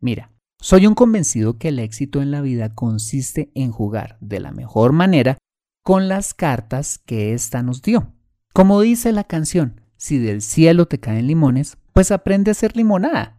Mira, 0.00 0.32
soy 0.60 0.86
un 0.86 0.94
convencido 0.94 1.58
que 1.58 1.68
el 1.68 1.78
éxito 1.78 2.22
en 2.22 2.30
la 2.30 2.40
vida 2.40 2.74
consiste 2.74 3.50
en 3.54 3.70
jugar 3.70 4.16
de 4.20 4.40
la 4.40 4.52
mejor 4.52 4.92
manera 4.92 5.38
con 5.84 6.08
las 6.08 6.34
cartas 6.34 6.98
que 6.98 7.34
ésta 7.34 7.62
nos 7.62 7.82
dio. 7.82 8.12
Como 8.52 8.80
dice 8.80 9.12
la 9.12 9.24
canción, 9.24 9.80
si 9.96 10.18
del 10.18 10.42
cielo 10.42 10.86
te 10.86 10.98
caen 10.98 11.26
limones, 11.26 11.78
pues 11.92 12.10
aprende 12.10 12.50
a 12.50 12.52
hacer 12.52 12.76
limonada. 12.76 13.36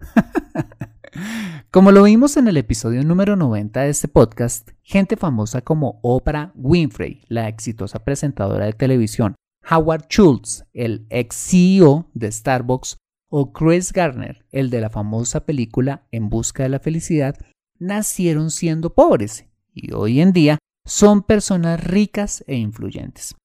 como 1.71 1.91
lo 1.91 2.03
vimos 2.03 2.37
en 2.37 2.47
el 2.47 2.57
episodio 2.57 3.03
número 3.03 3.35
90 3.35 3.81
de 3.81 3.89
este 3.89 4.07
podcast, 4.07 4.69
gente 4.83 5.17
famosa 5.17 5.61
como 5.61 5.99
Oprah 6.03 6.51
Winfrey, 6.55 7.23
la 7.27 7.47
exitosa 7.47 7.99
presentadora 7.99 8.65
de 8.65 8.73
televisión, 8.73 9.35
Howard 9.69 10.05
Schultz, 10.07 10.65
el 10.73 11.05
ex 11.09 11.35
CEO 11.35 12.09
de 12.13 12.31
Starbucks, 12.31 12.97
o 13.29 13.51
Chris 13.51 13.91
Garner, 13.91 14.45
el 14.51 14.69
de 14.69 14.81
la 14.81 14.89
famosa 14.89 15.45
película 15.45 16.07
En 16.11 16.29
Busca 16.29 16.63
de 16.63 16.69
la 16.69 16.79
Felicidad, 16.79 17.35
nacieron 17.79 18.51
siendo 18.51 18.93
pobres 18.93 19.45
y 19.73 19.93
hoy 19.93 20.21
en 20.21 20.33
día 20.33 20.57
son 20.85 21.23
personas 21.23 21.83
ricas 21.83 22.43
e 22.47 22.55
influyentes. 22.55 23.35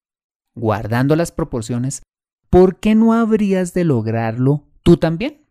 Guardando 0.55 1.15
las 1.15 1.31
proporciones, 1.31 2.03
¿por 2.49 2.79
qué 2.79 2.95
no 2.95 3.13
habrías 3.13 3.73
de 3.73 3.83
lograrlo 3.83 4.67
tú 4.83 4.97
también? 4.97 5.45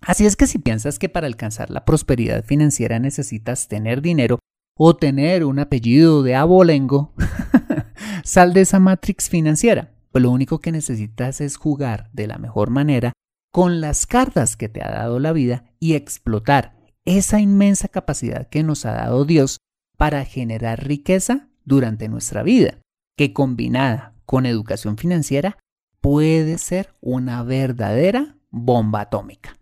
Así 0.00 0.26
es 0.26 0.36
que 0.36 0.46
si 0.46 0.58
piensas 0.58 0.98
que 0.98 1.08
para 1.08 1.26
alcanzar 1.26 1.70
la 1.70 1.84
prosperidad 1.84 2.44
financiera 2.44 2.98
necesitas 2.98 3.68
tener 3.68 4.02
dinero 4.02 4.38
o 4.76 4.96
tener 4.96 5.44
un 5.44 5.58
apellido 5.58 6.22
de 6.22 6.34
abolengo, 6.34 7.14
sal 8.24 8.52
de 8.52 8.62
esa 8.62 8.78
matrix 8.78 9.28
financiera. 9.28 9.94
Lo 10.14 10.32
único 10.32 10.58
que 10.58 10.72
necesitas 10.72 11.40
es 11.40 11.56
jugar 11.56 12.10
de 12.12 12.26
la 12.26 12.38
mejor 12.38 12.70
manera 12.70 13.12
con 13.50 13.80
las 13.80 14.06
cartas 14.06 14.56
que 14.56 14.68
te 14.68 14.82
ha 14.82 14.90
dado 14.90 15.18
la 15.18 15.32
vida 15.32 15.64
y 15.80 15.94
explotar 15.94 16.76
esa 17.04 17.40
inmensa 17.40 17.88
capacidad 17.88 18.48
que 18.48 18.62
nos 18.62 18.84
ha 18.84 18.92
dado 18.92 19.24
Dios 19.24 19.58
para 19.96 20.24
generar 20.24 20.86
riqueza 20.86 21.48
durante 21.64 22.08
nuestra 22.08 22.42
vida, 22.42 22.78
que 23.16 23.32
combinada 23.32 24.14
con 24.26 24.46
educación 24.46 24.98
financiera 24.98 25.58
puede 26.00 26.58
ser 26.58 26.94
una 27.00 27.42
verdadera 27.42 28.36
bomba 28.50 29.02
atómica. 29.02 29.56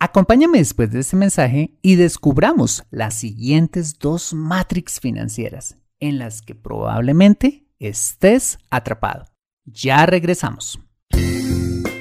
Acompáñame 0.00 0.58
después 0.58 0.92
de 0.92 1.00
este 1.00 1.16
mensaje 1.16 1.78
y 1.82 1.96
descubramos 1.96 2.84
las 2.90 3.14
siguientes 3.14 3.98
dos 3.98 4.32
matrix 4.32 5.00
financieras 5.00 5.76
en 5.98 6.18
las 6.18 6.42
que 6.42 6.54
probablemente 6.54 7.66
estés 7.78 8.58
atrapado. 8.70 9.24
Ya 9.64 10.06
regresamos. 10.06 10.78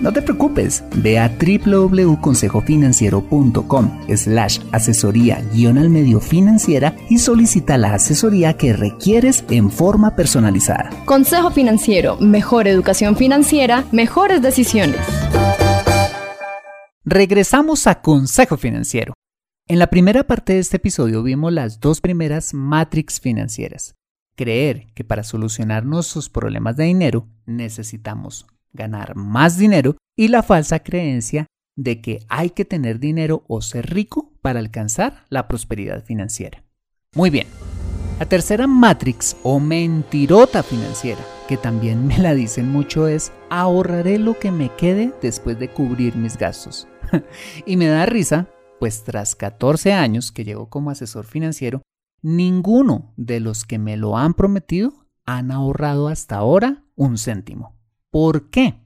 no 0.00 0.12
te 0.12 0.22
preocupes, 0.22 0.82
ve 0.96 1.18
a 1.18 1.28
www.consejofinanciero.com 1.28 4.06
slash 4.14 4.60
asesoría 4.72 5.42
guion 5.52 5.76
al 5.78 5.90
medio 5.90 6.20
financiera 6.20 6.96
y 7.08 7.18
solicita 7.18 7.78
la 7.78 7.94
asesoría 7.94 8.56
que 8.56 8.72
requieres 8.72 9.44
en 9.50 9.70
forma 9.70 10.16
personalizada. 10.16 10.90
Consejo 11.04 11.50
Financiero, 11.50 12.16
mejor 12.18 12.68
educación 12.68 13.16
financiera, 13.16 13.84
mejores 13.92 14.42
decisiones. 14.42 15.00
Regresamos 17.04 17.86
a 17.86 18.02
Consejo 18.02 18.56
Financiero. 18.56 19.14
En 19.68 19.78
la 19.78 19.88
primera 19.88 20.24
parte 20.24 20.54
de 20.54 20.60
este 20.60 20.76
episodio 20.76 21.22
vimos 21.22 21.52
las 21.52 21.80
dos 21.80 22.00
primeras 22.00 22.54
matrix 22.54 23.20
financieras. 23.20 23.94
Creer 24.36 24.86
que 24.94 25.04
para 25.04 25.24
solucionar 25.24 25.84
nuestros 25.84 26.28
problemas 26.28 26.76
de 26.76 26.84
dinero 26.84 27.26
necesitamos 27.46 28.46
ganar 28.76 29.16
más 29.16 29.58
dinero 29.58 29.96
y 30.16 30.28
la 30.28 30.42
falsa 30.42 30.78
creencia 30.80 31.46
de 31.76 32.00
que 32.00 32.20
hay 32.28 32.50
que 32.50 32.64
tener 32.64 32.98
dinero 32.98 33.44
o 33.48 33.60
ser 33.60 33.92
rico 33.92 34.32
para 34.40 34.60
alcanzar 34.60 35.24
la 35.28 35.48
prosperidad 35.48 36.04
financiera. 36.04 36.64
Muy 37.14 37.30
bien, 37.30 37.46
la 38.18 38.26
tercera 38.26 38.66
matrix 38.66 39.36
o 39.42 39.60
mentirota 39.60 40.62
financiera, 40.62 41.20
que 41.48 41.56
también 41.56 42.06
me 42.06 42.18
la 42.18 42.34
dicen 42.34 42.70
mucho, 42.70 43.08
es 43.08 43.32
ahorraré 43.50 44.18
lo 44.18 44.38
que 44.38 44.50
me 44.50 44.70
quede 44.74 45.12
después 45.20 45.58
de 45.58 45.68
cubrir 45.68 46.16
mis 46.16 46.38
gastos. 46.38 46.88
y 47.66 47.76
me 47.76 47.86
da 47.86 48.06
risa, 48.06 48.48
pues 48.80 49.04
tras 49.04 49.34
14 49.34 49.92
años 49.92 50.32
que 50.32 50.44
llevo 50.44 50.70
como 50.70 50.90
asesor 50.90 51.26
financiero, 51.26 51.82
ninguno 52.22 53.12
de 53.16 53.40
los 53.40 53.64
que 53.64 53.78
me 53.78 53.96
lo 53.96 54.16
han 54.16 54.34
prometido 54.34 55.06
han 55.26 55.50
ahorrado 55.50 56.08
hasta 56.08 56.36
ahora 56.36 56.84
un 56.94 57.18
céntimo. 57.18 57.75
¿Por 58.10 58.50
qué? 58.50 58.80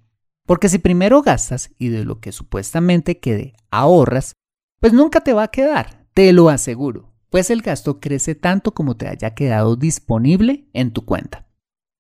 Porque 0.46 0.68
si 0.68 0.78
primero 0.78 1.22
gastas 1.22 1.70
y 1.78 1.88
de 1.88 2.04
lo 2.04 2.20
que 2.20 2.32
supuestamente 2.32 3.20
quede 3.20 3.54
ahorras, 3.70 4.34
pues 4.80 4.92
nunca 4.92 5.20
te 5.20 5.32
va 5.32 5.44
a 5.44 5.50
quedar, 5.50 6.06
te 6.14 6.32
lo 6.32 6.48
aseguro, 6.48 7.12
pues 7.28 7.50
el 7.50 7.62
gasto 7.62 8.00
crece 8.00 8.34
tanto 8.34 8.72
como 8.72 8.96
te 8.96 9.06
haya 9.06 9.34
quedado 9.34 9.76
disponible 9.76 10.68
en 10.72 10.92
tu 10.92 11.04
cuenta. 11.04 11.46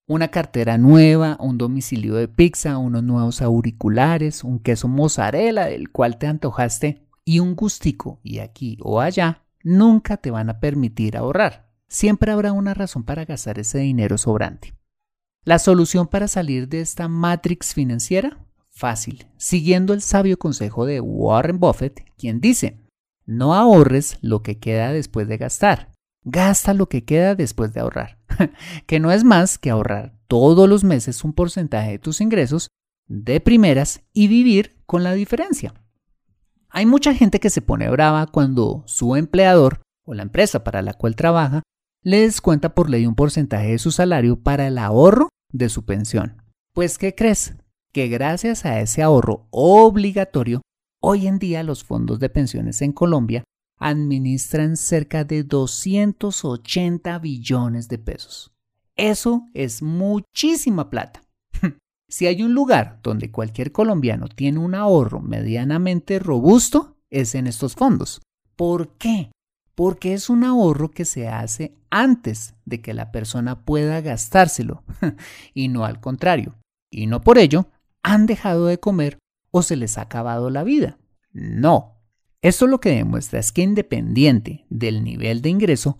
Una 0.08 0.28
cartera 0.28 0.76
nueva, 0.78 1.36
un 1.38 1.56
domicilio 1.56 2.16
de 2.16 2.26
pizza, 2.26 2.78
unos 2.78 3.04
nuevos 3.04 3.42
auriculares, 3.42 4.42
un 4.42 4.58
queso 4.58 4.88
mozzarella 4.88 5.66
del 5.66 5.90
cual 5.90 6.18
te 6.18 6.26
antojaste 6.26 7.06
y 7.24 7.38
un 7.38 7.54
gustico 7.54 8.18
y 8.24 8.40
aquí 8.40 8.76
o 8.82 9.00
allá 9.00 9.44
nunca 9.62 10.16
te 10.16 10.32
van 10.32 10.50
a 10.50 10.58
permitir 10.58 11.16
ahorrar. 11.16 11.70
Siempre 11.86 12.32
habrá 12.32 12.52
una 12.52 12.74
razón 12.74 13.04
para 13.04 13.24
gastar 13.24 13.60
ese 13.60 13.78
dinero 13.78 14.18
sobrante. 14.18 14.74
La 15.44 15.58
solución 15.58 16.06
para 16.06 16.28
salir 16.28 16.68
de 16.68 16.82
esta 16.82 17.08
matrix 17.08 17.72
financiera? 17.72 18.38
Fácil, 18.68 19.26
siguiendo 19.38 19.94
el 19.94 20.02
sabio 20.02 20.38
consejo 20.38 20.84
de 20.84 21.00
Warren 21.00 21.58
Buffett, 21.58 22.04
quien 22.18 22.42
dice, 22.42 22.78
no 23.24 23.54
ahorres 23.54 24.18
lo 24.20 24.42
que 24.42 24.58
queda 24.58 24.92
después 24.92 25.28
de 25.28 25.38
gastar, 25.38 25.92
gasta 26.24 26.74
lo 26.74 26.90
que 26.90 27.06
queda 27.06 27.34
después 27.34 27.72
de 27.72 27.80
ahorrar, 27.80 28.18
que 28.86 29.00
no 29.00 29.12
es 29.12 29.24
más 29.24 29.56
que 29.56 29.70
ahorrar 29.70 30.14
todos 30.28 30.68
los 30.68 30.84
meses 30.84 31.24
un 31.24 31.32
porcentaje 31.32 31.92
de 31.92 31.98
tus 31.98 32.20
ingresos 32.20 32.68
de 33.08 33.40
primeras 33.40 34.02
y 34.12 34.28
vivir 34.28 34.76
con 34.84 35.02
la 35.02 35.14
diferencia. 35.14 35.72
Hay 36.68 36.84
mucha 36.84 37.14
gente 37.14 37.40
que 37.40 37.50
se 37.50 37.62
pone 37.62 37.88
brava 37.88 38.26
cuando 38.26 38.82
su 38.86 39.16
empleador 39.16 39.80
o 40.04 40.12
la 40.12 40.22
empresa 40.22 40.62
para 40.64 40.82
la 40.82 40.92
cual 40.92 41.16
trabaja 41.16 41.62
le 42.02 42.20
descuenta 42.20 42.74
por 42.74 42.88
ley 42.88 43.06
un 43.06 43.14
porcentaje 43.14 43.72
de 43.72 43.78
su 43.78 43.90
salario 43.90 44.40
para 44.40 44.66
el 44.66 44.78
ahorro 44.78 45.28
de 45.52 45.68
su 45.68 45.84
pensión. 45.84 46.42
Pues, 46.72 46.98
¿qué 46.98 47.14
crees? 47.14 47.56
Que 47.92 48.08
gracias 48.08 48.64
a 48.64 48.80
ese 48.80 49.02
ahorro 49.02 49.48
obligatorio, 49.50 50.62
hoy 51.02 51.26
en 51.26 51.38
día 51.38 51.62
los 51.62 51.84
fondos 51.84 52.20
de 52.20 52.28
pensiones 52.28 52.80
en 52.82 52.92
Colombia 52.92 53.44
administran 53.78 54.76
cerca 54.76 55.24
de 55.24 55.42
280 55.42 57.18
billones 57.18 57.88
de 57.88 57.98
pesos. 57.98 58.52
Eso 58.94 59.48
es 59.54 59.82
muchísima 59.82 60.90
plata. 60.90 61.22
si 62.08 62.26
hay 62.26 62.42
un 62.42 62.54
lugar 62.54 63.00
donde 63.02 63.30
cualquier 63.30 63.72
colombiano 63.72 64.28
tiene 64.28 64.58
un 64.58 64.74
ahorro 64.74 65.20
medianamente 65.20 66.18
robusto, 66.18 66.98
es 67.08 67.34
en 67.34 67.46
estos 67.46 67.74
fondos. 67.74 68.20
¿Por 68.56 68.96
qué? 68.98 69.32
Porque 69.80 70.12
es 70.12 70.28
un 70.28 70.44
ahorro 70.44 70.90
que 70.90 71.06
se 71.06 71.26
hace 71.26 71.74
antes 71.88 72.54
de 72.66 72.82
que 72.82 72.92
la 72.92 73.10
persona 73.10 73.64
pueda 73.64 74.02
gastárselo 74.02 74.84
y 75.54 75.68
no 75.68 75.86
al 75.86 76.02
contrario. 76.02 76.58
Y 76.90 77.06
no 77.06 77.22
por 77.22 77.38
ello 77.38 77.66
han 78.02 78.26
dejado 78.26 78.66
de 78.66 78.78
comer 78.78 79.16
o 79.50 79.62
se 79.62 79.76
les 79.76 79.96
ha 79.96 80.02
acabado 80.02 80.50
la 80.50 80.64
vida. 80.64 80.98
No. 81.32 81.98
Esto 82.42 82.66
lo 82.66 82.78
que 82.78 82.90
demuestra 82.90 83.40
es 83.40 83.52
que 83.52 83.62
independiente 83.62 84.66
del 84.68 85.02
nivel 85.02 85.40
de 85.40 85.48
ingreso, 85.48 85.98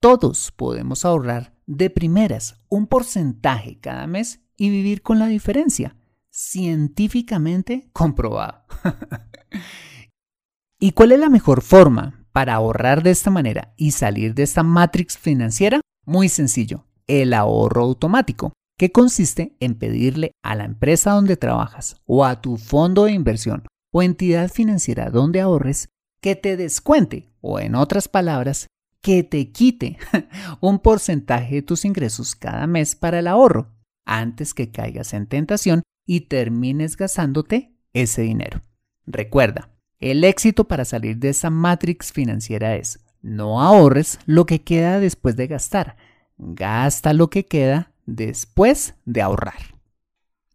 todos 0.00 0.50
podemos 0.50 1.04
ahorrar 1.04 1.54
de 1.66 1.90
primeras 1.90 2.62
un 2.70 2.86
porcentaje 2.86 3.78
cada 3.78 4.06
mes 4.06 4.40
y 4.56 4.70
vivir 4.70 5.02
con 5.02 5.18
la 5.18 5.26
diferencia, 5.26 5.98
científicamente 6.30 7.90
comprobado. 7.92 8.62
¿Y 10.80 10.92
cuál 10.92 11.12
es 11.12 11.20
la 11.20 11.28
mejor 11.28 11.60
forma 11.60 12.17
para 12.38 12.54
ahorrar 12.54 13.02
de 13.02 13.10
esta 13.10 13.32
manera 13.32 13.74
y 13.76 13.90
salir 13.90 14.32
de 14.32 14.44
esta 14.44 14.62
matrix 14.62 15.18
financiera? 15.18 15.80
Muy 16.06 16.28
sencillo, 16.28 16.84
el 17.08 17.34
ahorro 17.34 17.82
automático, 17.82 18.52
que 18.78 18.92
consiste 18.92 19.56
en 19.58 19.74
pedirle 19.74 20.30
a 20.44 20.54
la 20.54 20.64
empresa 20.64 21.10
donde 21.10 21.36
trabajas 21.36 21.96
o 22.06 22.24
a 22.24 22.40
tu 22.40 22.56
fondo 22.56 23.06
de 23.06 23.12
inversión 23.12 23.64
o 23.92 24.04
entidad 24.04 24.52
financiera 24.52 25.10
donde 25.10 25.40
ahorres 25.40 25.88
que 26.20 26.36
te 26.36 26.56
descuente 26.56 27.28
o 27.40 27.58
en 27.58 27.74
otras 27.74 28.06
palabras, 28.06 28.68
que 29.02 29.24
te 29.24 29.50
quite 29.50 29.98
un 30.60 30.78
porcentaje 30.78 31.56
de 31.56 31.62
tus 31.62 31.84
ingresos 31.84 32.36
cada 32.36 32.68
mes 32.68 32.94
para 32.94 33.18
el 33.18 33.26
ahorro 33.26 33.74
antes 34.06 34.54
que 34.54 34.70
caigas 34.70 35.12
en 35.12 35.26
tentación 35.26 35.82
y 36.06 36.20
termines 36.20 36.96
gastándote 36.96 37.74
ese 37.94 38.22
dinero. 38.22 38.62
Recuerda, 39.06 39.72
el 40.00 40.24
éxito 40.24 40.64
para 40.64 40.84
salir 40.84 41.18
de 41.18 41.30
esa 41.30 41.50
matrix 41.50 42.12
financiera 42.12 42.76
es 42.76 43.00
no 43.20 43.60
ahorres 43.60 44.18
lo 44.26 44.46
que 44.46 44.62
queda 44.62 45.00
después 45.00 45.36
de 45.36 45.46
gastar, 45.48 45.96
gasta 46.36 47.12
lo 47.12 47.30
que 47.30 47.46
queda 47.46 47.90
después 48.06 48.94
de 49.04 49.22
ahorrar. 49.22 49.74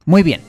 Muy 0.05 0.23
bien. 0.23 0.41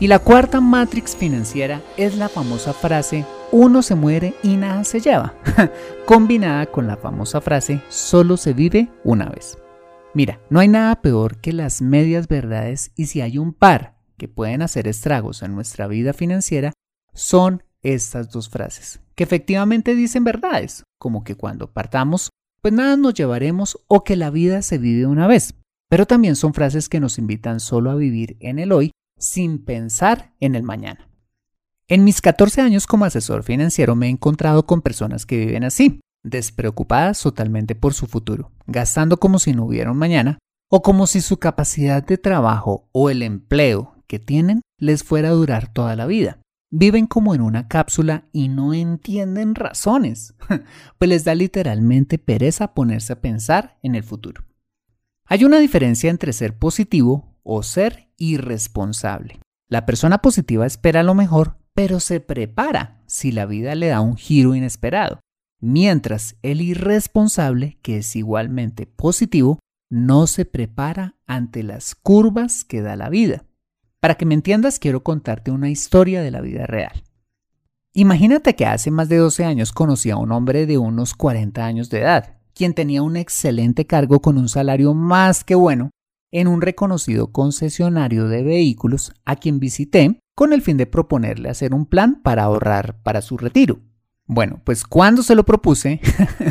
Y 0.00 0.08
la 0.08 0.18
cuarta 0.18 0.60
matrix 0.60 1.16
financiera 1.16 1.80
es 1.96 2.16
la 2.16 2.28
famosa 2.28 2.72
frase 2.72 3.24
uno 3.52 3.82
se 3.82 3.94
muere 3.94 4.34
y 4.42 4.56
nada 4.56 4.82
se 4.82 5.00
lleva, 5.00 5.34
combinada 6.06 6.66
con 6.66 6.86
la 6.86 6.96
famosa 6.96 7.40
frase 7.40 7.80
solo 7.88 8.36
se 8.36 8.52
vive 8.52 8.88
una 9.04 9.28
vez. 9.28 9.58
Mira, 10.12 10.40
no 10.50 10.60
hay 10.60 10.68
nada 10.68 11.00
peor 11.00 11.38
que 11.38 11.52
las 11.52 11.82
medias 11.82 12.28
verdades 12.28 12.90
y 12.96 13.06
si 13.06 13.20
hay 13.20 13.38
un 13.38 13.52
par 13.52 13.96
que 14.16 14.28
pueden 14.28 14.62
hacer 14.62 14.88
estragos 14.88 15.42
en 15.42 15.54
nuestra 15.54 15.86
vida 15.88 16.12
financiera, 16.12 16.72
son 17.12 17.63
estas 17.84 18.30
dos 18.30 18.48
frases, 18.48 19.00
que 19.14 19.22
efectivamente 19.22 19.94
dicen 19.94 20.24
verdades, 20.24 20.82
como 20.98 21.22
que 21.22 21.36
cuando 21.36 21.72
partamos, 21.72 22.30
pues 22.60 22.74
nada 22.74 22.96
nos 22.96 23.14
llevaremos 23.14 23.78
o 23.86 24.02
que 24.02 24.16
la 24.16 24.30
vida 24.30 24.62
se 24.62 24.78
vive 24.78 25.06
una 25.06 25.28
vez, 25.28 25.54
pero 25.88 26.06
también 26.06 26.34
son 26.34 26.54
frases 26.54 26.88
que 26.88 26.98
nos 26.98 27.18
invitan 27.18 27.60
solo 27.60 27.90
a 27.90 27.94
vivir 27.94 28.36
en 28.40 28.58
el 28.58 28.72
hoy 28.72 28.90
sin 29.18 29.64
pensar 29.64 30.32
en 30.40 30.54
el 30.54 30.62
mañana. 30.62 31.08
En 31.86 32.02
mis 32.02 32.22
14 32.22 32.62
años 32.62 32.86
como 32.86 33.04
asesor 33.04 33.42
financiero 33.42 33.94
me 33.94 34.06
he 34.06 34.10
encontrado 34.10 34.64
con 34.64 34.80
personas 34.80 35.26
que 35.26 35.36
viven 35.36 35.64
así, 35.64 36.00
despreocupadas 36.24 37.20
totalmente 37.20 37.74
por 37.74 37.92
su 37.92 38.06
futuro, 38.06 38.50
gastando 38.66 39.18
como 39.18 39.38
si 39.38 39.52
no 39.52 39.66
hubiera 39.66 39.92
un 39.92 39.98
mañana, 39.98 40.38
o 40.70 40.82
como 40.82 41.06
si 41.06 41.20
su 41.20 41.36
capacidad 41.36 42.02
de 42.02 42.16
trabajo 42.16 42.88
o 42.92 43.10
el 43.10 43.22
empleo 43.22 43.94
que 44.06 44.18
tienen 44.18 44.62
les 44.80 45.04
fuera 45.04 45.28
a 45.28 45.32
durar 45.32 45.72
toda 45.72 45.94
la 45.94 46.06
vida. 46.06 46.40
Viven 46.76 47.06
como 47.06 47.36
en 47.36 47.40
una 47.40 47.68
cápsula 47.68 48.24
y 48.32 48.48
no 48.48 48.74
entienden 48.74 49.54
razones, 49.54 50.34
pues 50.98 51.08
les 51.08 51.22
da 51.22 51.32
literalmente 51.36 52.18
pereza 52.18 52.74
ponerse 52.74 53.12
a 53.12 53.20
pensar 53.20 53.78
en 53.84 53.94
el 53.94 54.02
futuro. 54.02 54.42
Hay 55.24 55.44
una 55.44 55.60
diferencia 55.60 56.10
entre 56.10 56.32
ser 56.32 56.58
positivo 56.58 57.38
o 57.44 57.62
ser 57.62 58.08
irresponsable. 58.16 59.38
La 59.68 59.86
persona 59.86 60.18
positiva 60.18 60.66
espera 60.66 61.04
lo 61.04 61.14
mejor, 61.14 61.58
pero 61.74 62.00
se 62.00 62.18
prepara 62.18 63.04
si 63.06 63.30
la 63.30 63.46
vida 63.46 63.76
le 63.76 63.86
da 63.86 64.00
un 64.00 64.16
giro 64.16 64.56
inesperado, 64.56 65.20
mientras 65.60 66.34
el 66.42 66.60
irresponsable, 66.60 67.78
que 67.82 67.98
es 67.98 68.16
igualmente 68.16 68.86
positivo, 68.88 69.60
no 69.90 70.26
se 70.26 70.44
prepara 70.44 71.14
ante 71.28 71.62
las 71.62 71.94
curvas 71.94 72.64
que 72.64 72.82
da 72.82 72.96
la 72.96 73.10
vida. 73.10 73.44
Para 74.04 74.16
que 74.16 74.26
me 74.26 74.34
entiendas, 74.34 74.78
quiero 74.78 75.02
contarte 75.02 75.50
una 75.50 75.70
historia 75.70 76.20
de 76.20 76.30
la 76.30 76.42
vida 76.42 76.66
real. 76.66 77.04
Imagínate 77.94 78.54
que 78.54 78.66
hace 78.66 78.90
más 78.90 79.08
de 79.08 79.16
12 79.16 79.46
años 79.46 79.72
conocí 79.72 80.10
a 80.10 80.18
un 80.18 80.30
hombre 80.30 80.66
de 80.66 80.76
unos 80.76 81.14
40 81.14 81.64
años 81.64 81.88
de 81.88 82.00
edad, 82.00 82.36
quien 82.54 82.74
tenía 82.74 83.00
un 83.00 83.16
excelente 83.16 83.86
cargo 83.86 84.20
con 84.20 84.36
un 84.36 84.50
salario 84.50 84.92
más 84.92 85.42
que 85.42 85.54
bueno 85.54 85.88
en 86.30 86.48
un 86.48 86.60
reconocido 86.60 87.32
concesionario 87.32 88.28
de 88.28 88.42
vehículos 88.42 89.14
a 89.24 89.36
quien 89.36 89.58
visité 89.58 90.20
con 90.34 90.52
el 90.52 90.60
fin 90.60 90.76
de 90.76 90.84
proponerle 90.84 91.48
hacer 91.48 91.72
un 91.72 91.86
plan 91.86 92.20
para 92.22 92.42
ahorrar 92.42 93.00
para 93.02 93.22
su 93.22 93.38
retiro. 93.38 93.80
Bueno, 94.26 94.60
pues 94.64 94.84
cuando 94.84 95.22
se 95.22 95.34
lo 95.34 95.46
propuse, 95.46 96.02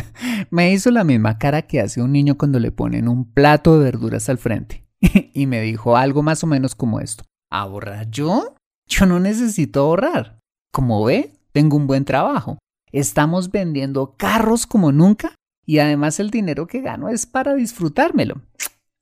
me 0.50 0.74
hizo 0.74 0.89
la 0.89 1.04
misma 1.04 1.38
cara 1.38 1.62
que 1.62 1.82
hace 1.82 2.02
un 2.02 2.13
niño 2.13 2.36
cuando 2.36 2.60
le 2.60 2.72
ponen 2.72 3.08
un 3.08 3.32
plato 3.32 3.78
de 3.78 3.84
verduras 3.84 4.28
al 4.28 4.39
frente 4.39 4.88
y 5.36 5.46
me 5.46 5.62
dijo 5.62 5.96
algo 5.96 6.24
más 6.24 6.44
o 6.44 6.48
menos 6.48 6.74
como 6.74 7.00
esto. 7.00 7.26
¿Ahorrar 7.54 8.10
yo? 8.10 8.56
Yo 8.88 9.06
no 9.06 9.20
necesito 9.20 9.82
ahorrar. 9.82 10.39
Como 10.72 11.06
ve, 11.06 11.34
tengo 11.52 11.78
un 11.78 11.86
buen 11.86 12.04
trabajo. 12.04 12.58
Estamos 12.92 13.52
vendiendo 13.52 14.16
carros 14.18 14.66
como 14.66 14.92
nunca 14.92 15.36
y 15.63 15.78
además 15.78 16.20
el 16.20 16.32
dinero 16.32 16.66
que 16.66 16.82
gano 16.82 17.10
es 17.10 17.28
para 17.28 17.54
disfrutármelo. 17.54 18.42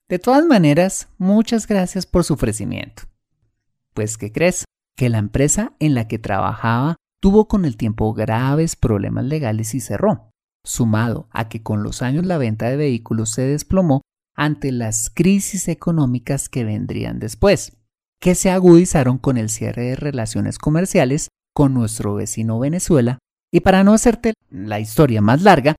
De 0.09 0.19
todas 0.19 0.45
maneras, 0.45 1.07
muchas 1.17 1.65
gracias 1.65 2.05
por 2.05 2.25
su 2.25 2.33
ofrecimiento. 2.33 3.03
Pues, 3.93 4.17
¿qué 4.17 4.33
crees? 4.33 4.65
Que 4.97 5.07
la 5.07 5.19
empresa 5.19 5.71
en 5.79 5.95
la 5.95 6.09
que 6.09 6.19
trabajaba 6.19 6.97
tuvo 7.21 7.47
con 7.47 7.63
el 7.63 7.77
tiempo 7.77 8.13
graves 8.13 8.75
problemas 8.75 9.23
legales 9.23 9.73
y 9.75 9.79
cerró, 9.79 10.29
sumado 10.65 11.29
a 11.31 11.47
que 11.47 11.63
con 11.63 11.83
los 11.83 12.01
años 12.01 12.25
la 12.25 12.37
venta 12.37 12.67
de 12.67 12.75
vehículos 12.75 13.29
se 13.29 13.43
desplomó 13.43 14.01
ante 14.35 14.73
las 14.73 15.09
crisis 15.09 15.69
económicas 15.69 16.49
que 16.49 16.65
vendrían 16.65 17.19
después 17.19 17.77
que 18.21 18.35
se 18.35 18.51
agudizaron 18.51 19.17
con 19.17 19.37
el 19.37 19.49
cierre 19.49 19.87
de 19.87 19.95
relaciones 19.95 20.59
comerciales 20.59 21.29
con 21.53 21.73
nuestro 21.73 22.13
vecino 22.13 22.59
Venezuela, 22.59 23.17
y 23.51 23.61
para 23.61 23.83
no 23.83 23.93
hacerte 23.93 24.33
la 24.49 24.79
historia 24.79 25.21
más 25.21 25.41
larga, 25.41 25.75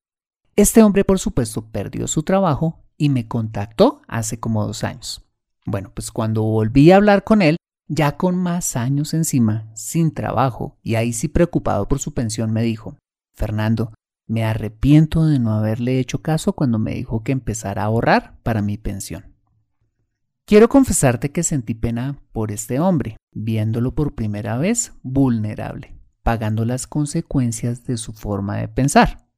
este 0.56 0.82
hombre 0.82 1.04
por 1.04 1.18
supuesto 1.18 1.64
perdió 1.70 2.06
su 2.08 2.24
trabajo 2.24 2.80
y 2.98 3.08
me 3.08 3.26
contactó 3.26 4.02
hace 4.08 4.38
como 4.40 4.66
dos 4.66 4.84
años. 4.84 5.24
Bueno, 5.64 5.92
pues 5.94 6.10
cuando 6.10 6.42
volví 6.42 6.90
a 6.90 6.96
hablar 6.96 7.24
con 7.24 7.40
él, 7.40 7.56
ya 7.88 8.16
con 8.16 8.36
más 8.36 8.76
años 8.76 9.14
encima, 9.14 9.70
sin 9.74 10.12
trabajo 10.12 10.76
y 10.82 10.96
ahí 10.96 11.12
sí 11.12 11.28
preocupado 11.28 11.88
por 11.88 12.00
su 12.00 12.12
pensión, 12.12 12.52
me 12.52 12.62
dijo, 12.62 12.96
Fernando, 13.34 13.94
me 14.26 14.44
arrepiento 14.44 15.26
de 15.26 15.38
no 15.38 15.52
haberle 15.52 16.00
hecho 16.00 16.22
caso 16.22 16.54
cuando 16.54 16.78
me 16.78 16.94
dijo 16.94 17.22
que 17.22 17.32
empezara 17.32 17.82
a 17.82 17.86
ahorrar 17.86 18.36
para 18.42 18.62
mi 18.62 18.78
pensión. 18.78 19.31
Quiero 20.44 20.68
confesarte 20.68 21.30
que 21.30 21.44
sentí 21.44 21.72
pena 21.74 22.20
por 22.32 22.50
este 22.50 22.80
hombre, 22.80 23.16
viéndolo 23.32 23.94
por 23.94 24.14
primera 24.14 24.58
vez 24.58 24.92
vulnerable, 25.02 25.94
pagando 26.22 26.64
las 26.64 26.86
consecuencias 26.88 27.84
de 27.84 27.96
su 27.96 28.12
forma 28.12 28.56
de 28.56 28.66
pensar. 28.66 29.28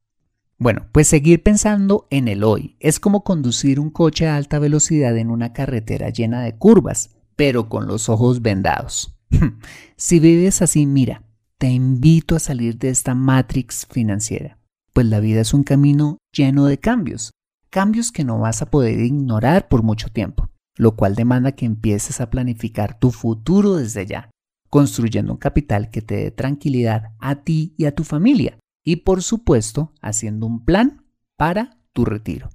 Bueno, 0.56 0.86
pues 0.92 1.08
seguir 1.08 1.42
pensando 1.42 2.06
en 2.10 2.26
el 2.26 2.42
hoy 2.42 2.76
es 2.80 3.00
como 3.00 3.22
conducir 3.22 3.80
un 3.80 3.90
coche 3.90 4.26
a 4.26 4.36
alta 4.36 4.58
velocidad 4.58 5.16
en 5.18 5.30
una 5.30 5.52
carretera 5.52 6.08
llena 6.08 6.40
de 6.40 6.56
curvas, 6.56 7.10
pero 7.36 7.68
con 7.68 7.86
los 7.86 8.08
ojos 8.08 8.40
vendados. 8.40 9.14
si 9.96 10.20
vives 10.20 10.62
así, 10.62 10.86
mira, 10.86 11.22
te 11.58 11.68
invito 11.68 12.34
a 12.34 12.40
salir 12.40 12.78
de 12.78 12.88
esta 12.88 13.14
matrix 13.14 13.86
financiera, 13.90 14.58
pues 14.94 15.06
la 15.06 15.20
vida 15.20 15.42
es 15.42 15.52
un 15.52 15.64
camino 15.64 16.16
lleno 16.32 16.64
de 16.64 16.78
cambios, 16.78 17.30
cambios 17.68 18.10
que 18.10 18.24
no 18.24 18.38
vas 18.38 18.62
a 18.62 18.70
poder 18.70 19.00
ignorar 19.00 19.68
por 19.68 19.82
mucho 19.82 20.08
tiempo 20.08 20.48
lo 20.76 20.96
cual 20.96 21.14
demanda 21.14 21.52
que 21.52 21.66
empieces 21.66 22.20
a 22.20 22.30
planificar 22.30 22.98
tu 22.98 23.10
futuro 23.10 23.76
desde 23.76 24.06
ya, 24.06 24.30
construyendo 24.68 25.32
un 25.32 25.38
capital 25.38 25.90
que 25.90 26.02
te 26.02 26.16
dé 26.16 26.30
tranquilidad 26.30 27.12
a 27.18 27.42
ti 27.42 27.74
y 27.76 27.84
a 27.84 27.94
tu 27.94 28.04
familia, 28.04 28.58
y 28.84 28.96
por 28.96 29.22
supuesto 29.22 29.92
haciendo 30.00 30.46
un 30.46 30.64
plan 30.64 31.04
para 31.36 31.78
tu 31.92 32.04
retiro. 32.04 32.50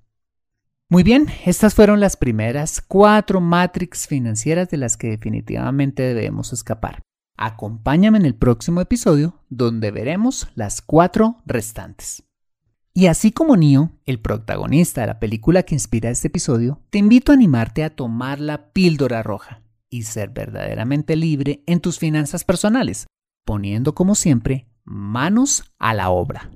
Muy 0.90 1.04
bien, 1.04 1.28
estas 1.46 1.76
fueron 1.76 2.00
las 2.00 2.18
primeras 2.18 2.82
cuatro 2.82 3.42
matrix 3.42 4.08
financieras 4.08 4.70
de 4.70 4.78
las 4.78 4.98
que 4.98 5.10
definitivamente 5.10 6.02
debemos 6.02 6.52
escapar. 6.52 7.02
Acompáñame 7.38 8.18
en 8.18 8.26
el 8.26 8.36
próximo 8.36 8.82
episodio 8.82 9.40
donde 9.50 9.92
veremos 9.92 10.48
las 10.56 10.82
cuatro 10.82 11.38
restantes. 11.46 12.29
Y 12.94 13.08
así 13.08 13.32
como 13.32 13.56
Neo, 13.56 13.92
el 14.06 14.20
protagonista 14.20 15.02
de 15.02 15.08
la 15.08 15.20
película 15.20 15.64
que 15.64 15.76
inspira 15.76 16.10
este 16.10 16.28
episodio, 16.28 16.82
te 16.90 16.98
invito 16.98 17.32
a 17.32 17.36
animarte 17.36 17.84
a 17.84 17.96
tomar 17.96 18.40
la 18.40 18.72
píldora 18.72 19.24
roja 19.24 19.62
y 19.90 20.04
ser 20.04 20.30
verdaderamente 20.30 21.16
libre 21.16 21.64
en 21.66 21.80
tus 21.80 22.00
finanzas 22.00 22.44
personales, 22.44 23.08
poniendo 23.46 23.94
como 23.96 24.16
siempre 24.16 24.68
manos 24.84 25.64
a 25.78 25.94
la 25.94 26.10
obra. 26.10 26.50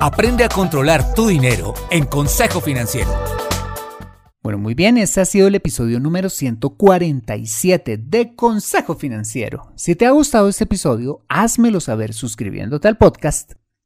Aprende 0.00 0.44
a 0.44 0.48
controlar 0.48 1.14
tu 1.14 1.28
dinero 1.28 1.74
en 1.90 2.06
Consejo 2.06 2.60
Financiero. 2.60 3.10
Bueno, 4.42 4.58
muy 4.58 4.74
bien, 4.74 4.98
este 4.98 5.20
ha 5.20 5.24
sido 5.24 5.46
el 5.46 5.54
episodio 5.54 6.00
número 6.00 6.28
147 6.28 7.96
de 7.96 8.34
Consejo 8.34 8.96
Financiero. 8.96 9.72
Si 9.76 9.94
te 9.94 10.04
ha 10.04 10.10
gustado 10.10 10.48
este 10.48 10.64
episodio, 10.64 11.24
házmelo 11.28 11.78
saber 11.78 12.12
suscribiéndote 12.12 12.88
al 12.88 12.98
podcast 12.98 13.52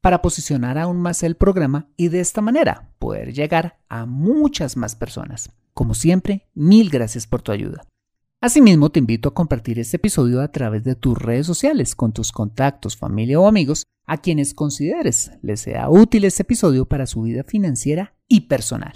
para 0.00 0.22
posicionar 0.22 0.78
aún 0.78 1.00
más 1.00 1.22
el 1.22 1.36
programa 1.36 1.88
y 1.96 2.08
de 2.08 2.20
esta 2.20 2.40
manera 2.40 2.92
poder 2.98 3.32
llegar 3.32 3.78
a 3.88 4.06
muchas 4.06 4.76
más 4.76 4.96
personas. 4.96 5.50
Como 5.74 5.94
siempre, 5.94 6.48
mil 6.54 6.90
gracias 6.90 7.26
por 7.26 7.42
tu 7.42 7.52
ayuda. 7.52 7.86
Asimismo, 8.42 8.90
te 8.90 9.00
invito 9.00 9.28
a 9.28 9.34
compartir 9.34 9.78
este 9.78 9.98
episodio 9.98 10.40
a 10.40 10.48
través 10.48 10.82
de 10.82 10.94
tus 10.94 11.16
redes 11.16 11.46
sociales 11.46 11.94
con 11.94 12.12
tus 12.12 12.32
contactos, 12.32 12.96
familia 12.96 13.38
o 13.38 13.46
amigos 13.46 13.84
a 14.06 14.16
quienes 14.16 14.54
consideres 14.54 15.32
les 15.42 15.60
sea 15.60 15.90
útil 15.90 16.24
este 16.24 16.42
episodio 16.42 16.86
para 16.86 17.06
su 17.06 17.22
vida 17.22 17.44
financiera 17.44 18.14
y 18.28 18.42
personal. 18.42 18.94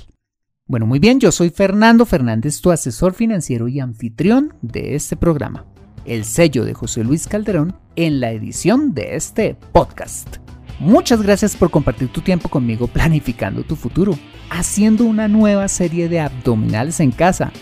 Bueno, 0.66 0.86
muy 0.86 0.98
bien, 0.98 1.20
yo 1.20 1.30
soy 1.30 1.50
Fernando 1.50 2.06
Fernández, 2.06 2.62
tu 2.62 2.70
asesor 2.70 3.12
financiero 3.12 3.68
y 3.68 3.80
anfitrión 3.80 4.54
de 4.62 4.94
este 4.94 5.14
programa. 5.14 5.66
El 6.06 6.24
sello 6.24 6.64
de 6.64 6.72
José 6.72 7.04
Luis 7.04 7.28
Calderón 7.28 7.76
en 7.96 8.20
la 8.20 8.32
edición 8.32 8.94
de 8.94 9.14
este 9.14 9.56
podcast. 9.72 10.43
Muchas 10.78 11.22
gracias 11.22 11.56
por 11.56 11.70
compartir 11.70 12.08
tu 12.08 12.20
tiempo 12.20 12.48
conmigo 12.48 12.88
planificando 12.88 13.62
tu 13.62 13.76
futuro, 13.76 14.18
haciendo 14.50 15.04
una 15.04 15.28
nueva 15.28 15.68
serie 15.68 16.08
de 16.08 16.20
abdominales 16.20 17.00
en 17.00 17.12
casa, 17.12 17.52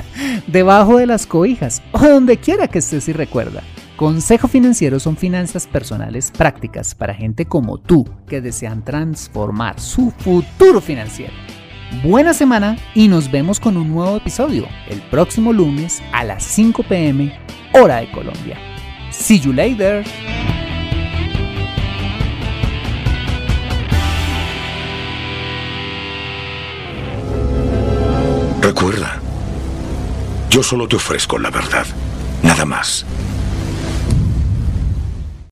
debajo 0.46 0.98
de 0.98 1.06
las 1.06 1.26
cobijas 1.26 1.82
o 1.92 2.00
donde 2.00 2.36
quiera 2.36 2.68
que 2.68 2.80
estés 2.80 3.08
y 3.08 3.12
recuerda. 3.12 3.62
Consejo 3.96 4.46
Financiero 4.46 5.00
son 5.00 5.16
finanzas 5.16 5.66
personales 5.66 6.30
prácticas 6.30 6.94
para 6.94 7.14
gente 7.14 7.46
como 7.46 7.78
tú 7.78 8.08
que 8.28 8.40
desean 8.40 8.84
transformar 8.84 9.80
su 9.80 10.12
futuro 10.12 10.80
financiero. 10.80 11.32
Buena 12.04 12.32
semana 12.32 12.76
y 12.94 13.08
nos 13.08 13.30
vemos 13.30 13.58
con 13.58 13.76
un 13.76 13.92
nuevo 13.92 14.18
episodio 14.18 14.68
el 14.88 15.00
próximo 15.10 15.52
lunes 15.52 16.00
a 16.12 16.22
las 16.22 16.44
5 16.44 16.84
pm 16.84 17.32
hora 17.72 17.96
de 17.96 18.10
Colombia. 18.12 18.56
See 19.10 19.40
you 19.40 19.52
later. 19.52 20.04
Yo 30.50 30.62
solo 30.62 30.88
te 30.88 30.96
ofrezco 30.96 31.38
la 31.38 31.50
verdad, 31.50 31.86
nada 32.42 32.64
más. 32.64 33.04